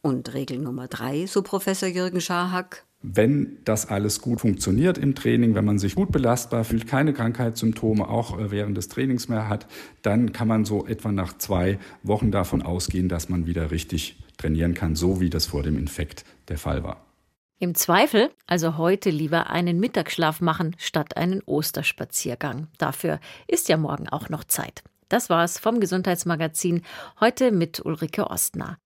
Und 0.00 0.32
Regel 0.32 0.58
Nummer 0.58 0.86
drei, 0.86 1.26
so 1.26 1.42
Professor 1.42 1.88
Jürgen 1.88 2.20
Scharhack, 2.20 2.84
wenn 3.02 3.58
das 3.64 3.88
alles 3.88 4.20
gut 4.20 4.40
funktioniert 4.40 4.98
im 4.98 5.14
Training, 5.14 5.54
wenn 5.54 5.64
man 5.64 5.78
sich 5.78 5.94
gut 5.94 6.12
belastbar 6.12 6.64
fühlt, 6.64 6.86
keine 6.86 7.12
Krankheitssymptome 7.12 8.08
auch 8.08 8.38
äh, 8.38 8.50
während 8.50 8.76
des 8.76 8.88
Trainings 8.88 9.28
mehr 9.28 9.48
hat, 9.48 9.66
dann 10.02 10.32
kann 10.32 10.48
man 10.48 10.64
so 10.64 10.86
etwa 10.86 11.10
nach 11.10 11.38
zwei 11.38 11.78
Wochen 12.02 12.30
davon 12.30 12.62
ausgehen, 12.62 13.08
dass 13.08 13.28
man 13.28 13.46
wieder 13.46 13.70
richtig 13.70 14.18
trainieren 14.36 14.74
kann, 14.74 14.96
so 14.96 15.20
wie 15.20 15.30
das 15.30 15.46
vor 15.46 15.62
dem 15.62 15.78
Infekt 15.78 16.24
der 16.48 16.58
Fall 16.58 16.82
war. 16.84 17.04
Im 17.58 17.74
Zweifel 17.74 18.30
also 18.46 18.78
heute 18.78 19.10
lieber 19.10 19.50
einen 19.50 19.80
Mittagsschlaf 19.80 20.40
machen 20.40 20.74
statt 20.78 21.16
einen 21.16 21.42
Osterspaziergang. 21.44 22.68
Dafür 22.78 23.20
ist 23.46 23.68
ja 23.68 23.76
morgen 23.76 24.08
auch 24.08 24.30
noch 24.30 24.44
Zeit. 24.44 24.82
Das 25.10 25.28
war's 25.28 25.58
vom 25.58 25.80
Gesundheitsmagazin 25.80 26.82
heute 27.18 27.50
mit 27.50 27.84
Ulrike 27.84 28.30
Ostner. 28.30 28.78